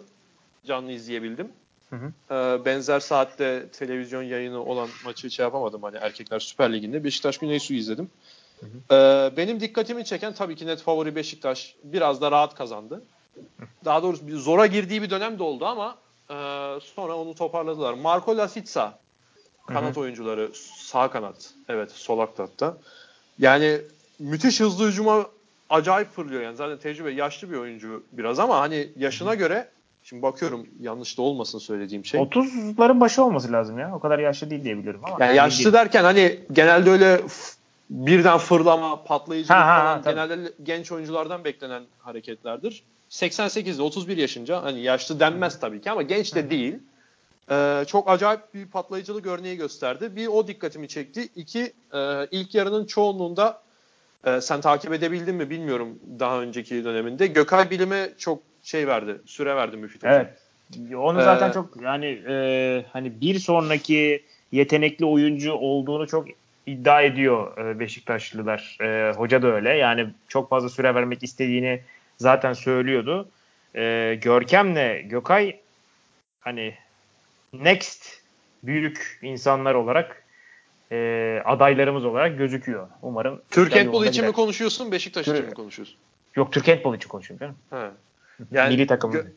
[0.65, 1.47] canlı izleyebildim.
[1.89, 2.35] Hı hı.
[2.35, 7.03] E, benzer saatte televizyon yayını olan maçı şey yapamadım hani Erkekler Süper Ligi'nde.
[7.03, 8.09] Beşiktaş Güneysu'yu izledim.
[8.91, 8.95] E,
[9.37, 13.03] benim dikkatimi çeken tabii ki net favori Beşiktaş biraz da rahat kazandı.
[13.85, 15.97] Daha doğrusu bir zora girdiği bir dönem de oldu ama
[16.29, 16.35] e,
[16.81, 17.93] sonra onu toparladılar.
[17.93, 18.99] Marco Lasica
[19.67, 21.53] kanat oyuncuları sağ kanat.
[21.69, 22.77] Evet sol hatta.
[23.39, 23.81] Yani
[24.19, 25.25] müthiş hızlı hücuma
[25.69, 26.55] acayip fırlıyor yani.
[26.55, 29.69] Zaten tecrübe yaşlı bir oyuncu biraz ama hani yaşına göre
[30.03, 32.21] şimdi bakıyorum yanlış da olmasın söylediğim şey.
[32.21, 33.95] 30'ların başı olması lazım ya.
[33.95, 35.25] O kadar yaşlı değil diye biliyorum ama.
[35.25, 37.21] Yani yaşlı derken hani genelde öyle
[37.89, 40.15] birden fırlama, patlayıcılık Ha, ha, ha, tabii.
[40.15, 42.83] genelde genç oyunculardan beklenen hareketlerdir.
[43.09, 46.75] 88'de 31 yaşınca hani yaşlı denmez tabii ki ama genç de değil.
[47.51, 50.15] Ee, çok acayip bir patlayıcılık örneği gösterdi.
[50.15, 51.29] Bir o dikkatimi çekti.
[51.35, 53.61] İki e, ilk yarının çoğunluğunda
[54.25, 57.27] e, sen takip edebildin mi bilmiyorum daha önceki döneminde.
[57.27, 60.13] Gökay Bilim'e çok şey verdi, süre verdi Müfit Hoca.
[60.13, 60.95] Evet.
[60.95, 66.27] Onu zaten Ee, çok yani e, hani bir sonraki yetenekli oyuncu olduğunu çok
[66.67, 68.77] iddia ediyor e, Beşiktaşlılar.
[68.81, 69.69] E, hoca da öyle.
[69.69, 71.81] Yani çok fazla süre vermek istediğini
[72.17, 73.29] zaten söylüyordu.
[73.75, 75.59] E, Görkem'le Gökay
[76.41, 76.73] hani
[77.53, 78.19] next
[78.63, 80.23] büyük insanlar olarak
[80.91, 82.87] e, adaylarımız olarak gözüküyor.
[83.01, 84.35] Umarım Türk yolunda için mi gider.
[84.35, 85.97] konuşuyorsun, Beşiktaş Türk- için mi konuşuyorsun?
[86.35, 87.83] Yok Türk handball için konuşuyorum canım.
[87.83, 87.91] He.
[88.51, 89.11] Milli takım.
[89.11, 89.31] gö-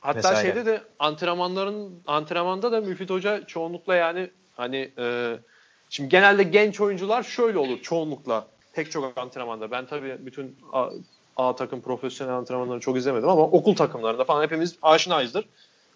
[0.00, 0.42] hatta vesaire.
[0.42, 5.36] şeyde de antrenmanların antrenmanda da Müfit Hoca çoğunlukla yani hani e,
[5.92, 9.70] Şimdi genelde genç oyuncular şöyle olur çoğunlukla pek çok antrenmanda.
[9.70, 10.88] Ben tabii bütün A,
[11.36, 15.48] A takım profesyonel antrenmanları çok izlemedim ama okul takımlarında falan hepimiz aşinayızdır.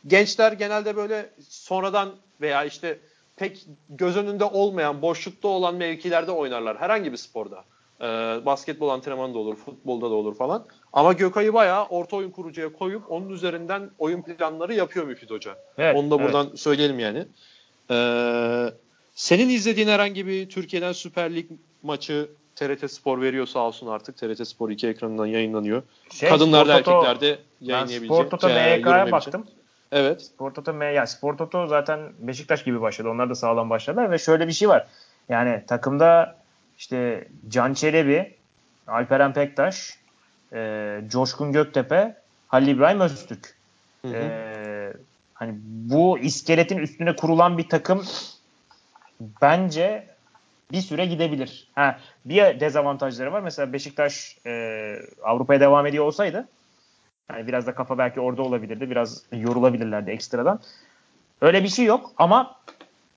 [0.07, 2.09] Gençler genelde böyle sonradan
[2.41, 2.99] veya işte
[3.37, 6.77] pek göz önünde olmayan, boşlukta olan mevkilerde oynarlar.
[6.77, 7.65] Herhangi bir sporda.
[8.01, 8.05] Ee,
[8.47, 10.67] basketbol antrenmanı da olur, futbolda da olur falan.
[10.97, 15.57] Ama Gökay'ı bayağı orta oyun kurucuya koyup onun üzerinden oyun planları yapıyor Müfit Hoca.
[15.78, 16.24] Evet, Onu da evet.
[16.26, 17.24] buradan söyleyelim yani.
[17.90, 18.72] Ee,
[19.14, 21.47] senin izlediğin herhangi bir Türkiye'den Süper Lig
[21.82, 24.16] maçı TRT Spor veriyor sağ olsun artık.
[24.16, 25.82] TRT Spor 2 ekranından yayınlanıyor.
[26.11, 28.16] Şey, Kadınlarda Spor erkeklerde Ben yayınlayabilecek.
[28.16, 29.12] Spor Toto MYK'ya yorumlayabilecek.
[29.12, 29.47] baktım.
[29.92, 30.22] Evet.
[30.22, 33.09] Spor Toto, yani Spor Toto zaten Beşiktaş gibi başladı.
[33.09, 34.86] Onlar da sağlam başladılar ve şöyle bir şey var.
[35.28, 36.36] Yani takımda
[36.78, 38.34] işte Can Çelebi,
[38.86, 39.99] Alperen Pektaş,
[40.53, 42.16] e, Coşkun Göktepe,
[42.49, 43.55] Halil İbrahim Öztürk.
[44.03, 44.14] Hı hı.
[44.14, 44.92] E,
[45.34, 48.05] hani bu iskeletin üstüne kurulan bir takım
[49.42, 50.07] bence
[50.72, 51.68] bir süre gidebilir.
[51.74, 53.40] Ha, bir dezavantajları var.
[53.40, 56.49] Mesela Beşiktaş e, Avrupa'ya devam ediyor olsaydı
[57.30, 58.90] yani biraz da kafa belki orada olabilirdi.
[58.90, 60.61] Biraz yorulabilirlerdi ekstradan.
[61.40, 62.57] Öyle bir şey yok ama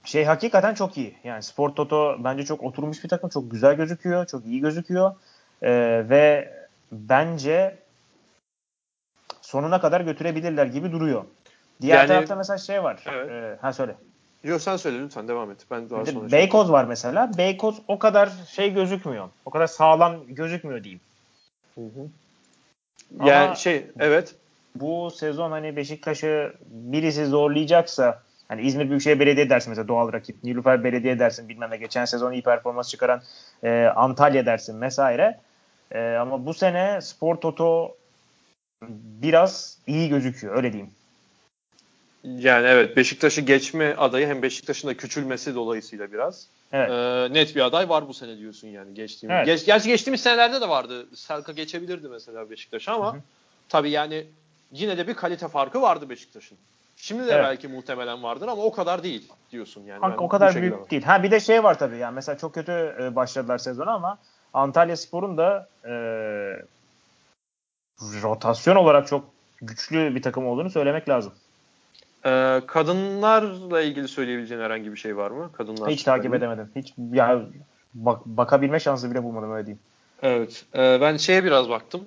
[0.03, 1.15] şey hakikaten çok iyi.
[1.23, 3.29] Yani Sport Toto bence çok oturmuş bir takım.
[3.29, 4.25] Çok güzel gözüküyor.
[4.25, 5.15] Çok iyi gözüküyor.
[5.61, 6.53] Ee, ve
[6.91, 7.75] bence
[9.41, 11.25] sonuna kadar götürebilirler gibi duruyor.
[11.81, 13.03] Diğer Yani- tarafta mesela şey var.
[13.11, 13.29] Evet.
[13.29, 13.95] Ee, ha söyle.
[14.43, 15.57] Yok sen söyle lütfen devam et.
[15.71, 16.31] Ben daha sonra.
[16.31, 17.31] Beykoz var mesela.
[17.37, 19.29] Beykoz o kadar şey gözükmüyor.
[19.45, 21.01] O kadar sağlam gözükmüyor diyeyim.
[21.75, 22.07] Hı hı.
[23.19, 24.35] Ama- Yani şey evet.
[24.75, 30.43] bu sezon hani Beşiktaş'ı birisi zorlayacaksa hani İzmir Büyükşehir Belediye dersin mesela doğal rakip.
[30.43, 31.77] Nilüfer Belediye dersin bilmem ne.
[31.77, 33.21] Geçen sezon iyi performans çıkaran
[33.63, 35.39] e, Antalya dersin vesaire.
[35.91, 37.95] E, ama bu sene Spor Toto
[38.89, 40.91] biraz iyi gözüküyor öyle diyeyim.
[42.23, 46.47] Yani evet Beşiktaş'ı geçme adayı hem Beşiktaş'ın da küçülmesi dolayısıyla biraz.
[46.71, 46.89] Evet.
[46.91, 49.35] Ee, net bir aday var bu sene diyorsun yani geçtiğimiz.
[49.37, 49.45] Evet.
[49.45, 51.07] Geç, gerçi geçtiğimiz senelerde de vardı.
[51.15, 53.21] Selka geçebilirdi mesela Beşiktaş ama Hı hı.
[53.69, 54.25] tabii yani
[54.71, 56.57] yine de bir kalite farkı vardı Beşiktaş'ın.
[56.95, 57.43] Şimdi de Evet.
[57.43, 60.01] belki muhtemelen vardır ama o kadar değil diyorsun yani.
[60.01, 60.91] Kanka o kadar büyük bakıyorum.
[60.91, 61.03] değil.
[61.03, 64.17] Ha bir de şey var tabii yani mesela çok kötü e, başladılar sezona ama
[64.53, 65.91] Antalya Spor'un da e,
[68.01, 69.25] rotasyon olarak çok
[69.61, 71.33] güçlü bir takım olduğunu söylemek lazım.
[72.25, 75.49] Ee, kadınlarla ilgili söyleyebileceğin herhangi bir şey var mı?
[75.53, 76.69] Kadınlar Hiç takip edemedim.
[76.75, 77.41] Hiç ya
[77.93, 79.79] bak, bakabilme şansı bile bulmadım öyle diyeyim.
[80.21, 80.65] Evet.
[80.75, 82.05] e, ben şeye biraz baktım.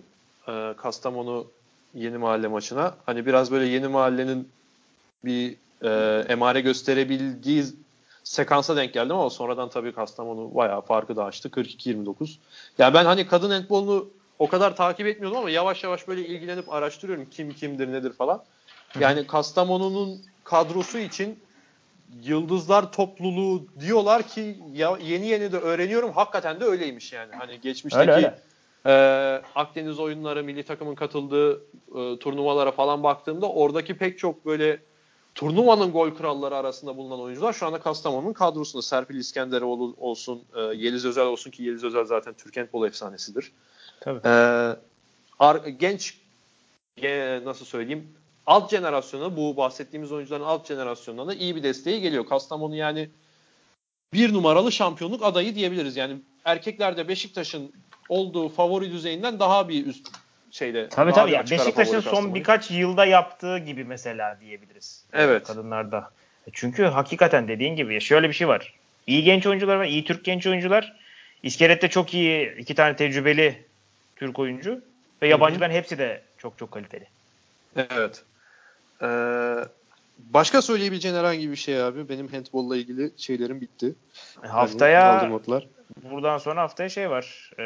[0.48, 1.46] E, Kastamonu
[1.94, 2.94] Yeni Mahalle maçına.
[3.06, 4.48] Hani biraz böyle Yeni Mahalle'nin
[5.24, 7.64] bir e, emare gösterebildiği
[8.24, 11.48] sekansa denk geldim ama sonradan tabii Kastamonu bayağı farkı da açtı.
[11.48, 12.36] 42-29.
[12.78, 14.08] Ya ben hani kadın handbolunu
[14.38, 18.42] o kadar takip etmiyordum ama yavaş yavaş böyle ilgilenip araştırıyorum kim kimdir nedir falan.
[19.00, 21.38] Yani Kastamonu'nun kadrosu için
[22.22, 27.32] yıldızlar topluluğu diyorlar ki ya yeni yeni de öğreniyorum hakikaten de öyleymiş yani.
[27.38, 28.38] Hani geçmişteki Öyle öyle.
[28.86, 31.54] ee, Akdeniz oyunları milli takımın katıldığı
[31.94, 34.80] e, turnuvalara falan baktığımda oradaki pek çok böyle
[35.34, 38.82] turnuvanın gol kralları arasında bulunan oyuncular şu anda Kastamonu'nun kadrosunda.
[38.82, 43.52] Serpil İskenderoğlu olsun, e, Yeliz Özel olsun ki Yeliz Özel zaten Türk handbol efsanesidir.
[44.00, 44.20] Tabii.
[44.24, 44.76] Ee,
[45.38, 46.18] ar- genç
[46.98, 48.08] ge- nasıl söyleyeyim
[48.46, 52.26] alt jenerasyona bu bahsettiğimiz oyuncuların alt jenerasyonuna da iyi bir desteği geliyor.
[52.26, 53.10] Kastamonu yani
[54.12, 55.96] bir numaralı şampiyonluk adayı diyebiliriz.
[55.96, 57.72] Yani erkeklerde Beşiktaş'ın
[58.08, 60.08] olduğu favori düzeyinden daha bir üst
[60.52, 60.88] şeyde.
[60.88, 61.30] Tabii tabii.
[61.30, 62.34] bir Ya açık ara Beşiktaş'ın son Kastamonu.
[62.34, 65.04] birkaç yılda yaptığı gibi mesela diyebiliriz.
[65.12, 65.46] Evet.
[65.46, 66.10] Kadınlarda.
[66.46, 68.74] E Çünkü hakikaten dediğin gibi şöyle bir şey var.
[69.06, 69.84] İyi genç oyuncular var.
[69.84, 70.96] iyi Türk genç oyuncular.
[71.42, 73.64] İskelette çok iyi iki tane tecrübeli
[74.16, 74.80] Türk oyuncu.
[75.22, 77.04] Ve yabancıların hepsi de çok çok kaliteli.
[77.76, 78.22] Evet.
[79.02, 79.06] Ee,
[80.30, 82.08] başka söyleyebileceğin herhangi bir şey abi?
[82.08, 83.94] Benim handbolla ilgili şeylerim bitti.
[84.44, 85.68] E, Haftaya notlar.
[86.10, 87.50] buradan sonra haftaya şey var.
[87.58, 87.64] E,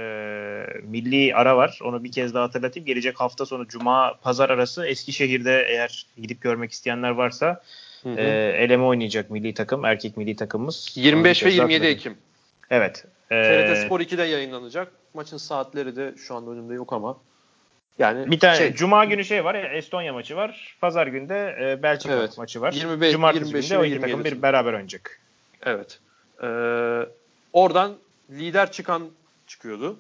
[0.83, 1.79] milli ara var.
[1.85, 2.87] Onu bir kez daha hatırlatayım.
[2.87, 7.63] Gelecek hafta sonu Cuma Pazar arası Eskişehir'de eğer gidip görmek isteyenler varsa
[8.03, 8.21] Hı hı.
[8.21, 8.23] e,
[8.59, 9.85] eleme oynayacak milli takım.
[9.85, 10.95] Erkek milli takımımız.
[10.99, 11.99] Onu 25 bir ve kez daha 27 hatırlatayım.
[11.99, 12.17] Ekim.
[12.71, 13.05] Evet.
[13.31, 14.93] E, TRT Spor 2'de yayınlanacak.
[15.15, 17.19] Maçın saatleri de şu anda önümde yok ama.
[17.99, 19.55] Yani bir tane şey, Cuma günü şey var.
[19.55, 20.77] Estonya maçı var.
[20.81, 22.39] Pazar günü de e, Belçika Evet.
[22.39, 22.73] maçı var.
[22.73, 24.25] 25 Cumartesi 25 günü de o iki takım 27'si.
[24.25, 25.21] bir beraber oynayacak.
[25.63, 25.99] Evet.
[26.43, 26.47] Ee,
[27.53, 27.93] oradan
[28.31, 29.09] lider çıkan
[29.47, 29.97] çıkıyordu.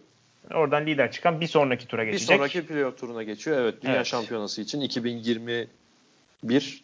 [0.54, 2.36] Oradan lider çıkan bir sonraki tura Bir geçecek.
[2.36, 3.58] sonraki playoff turuna geçiyor.
[3.60, 3.82] Evet.
[3.82, 4.06] Dünya Evet.
[4.06, 5.68] Şampiyonası için 2021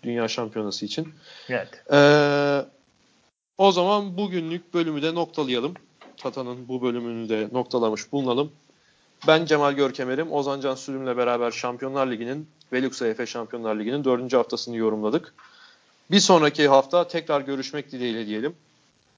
[0.02, 1.08] Dünya Şampiyonası için.
[1.48, 1.82] Evet.
[1.92, 2.64] Ee,
[3.58, 5.74] o zaman bugünlük bölümü de noktalayalım.
[6.16, 8.52] Tata'nın bu bölümünü de noktalamış bulunalım.
[9.26, 10.32] Ben Cemal Görkemer'im.
[10.32, 15.34] Ozan Can Sürüm'le beraber Şampiyonlar Ligi'nin ve Luxa Efe Şampiyonlar Ligi'nin dördüncü haftasını yorumladık.
[16.10, 18.54] Bir sonraki hafta tekrar görüşmek dileğiyle diyelim.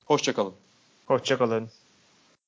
[0.05, 0.52] Hoşçakalın.
[1.07, 1.68] Hoşçakalın.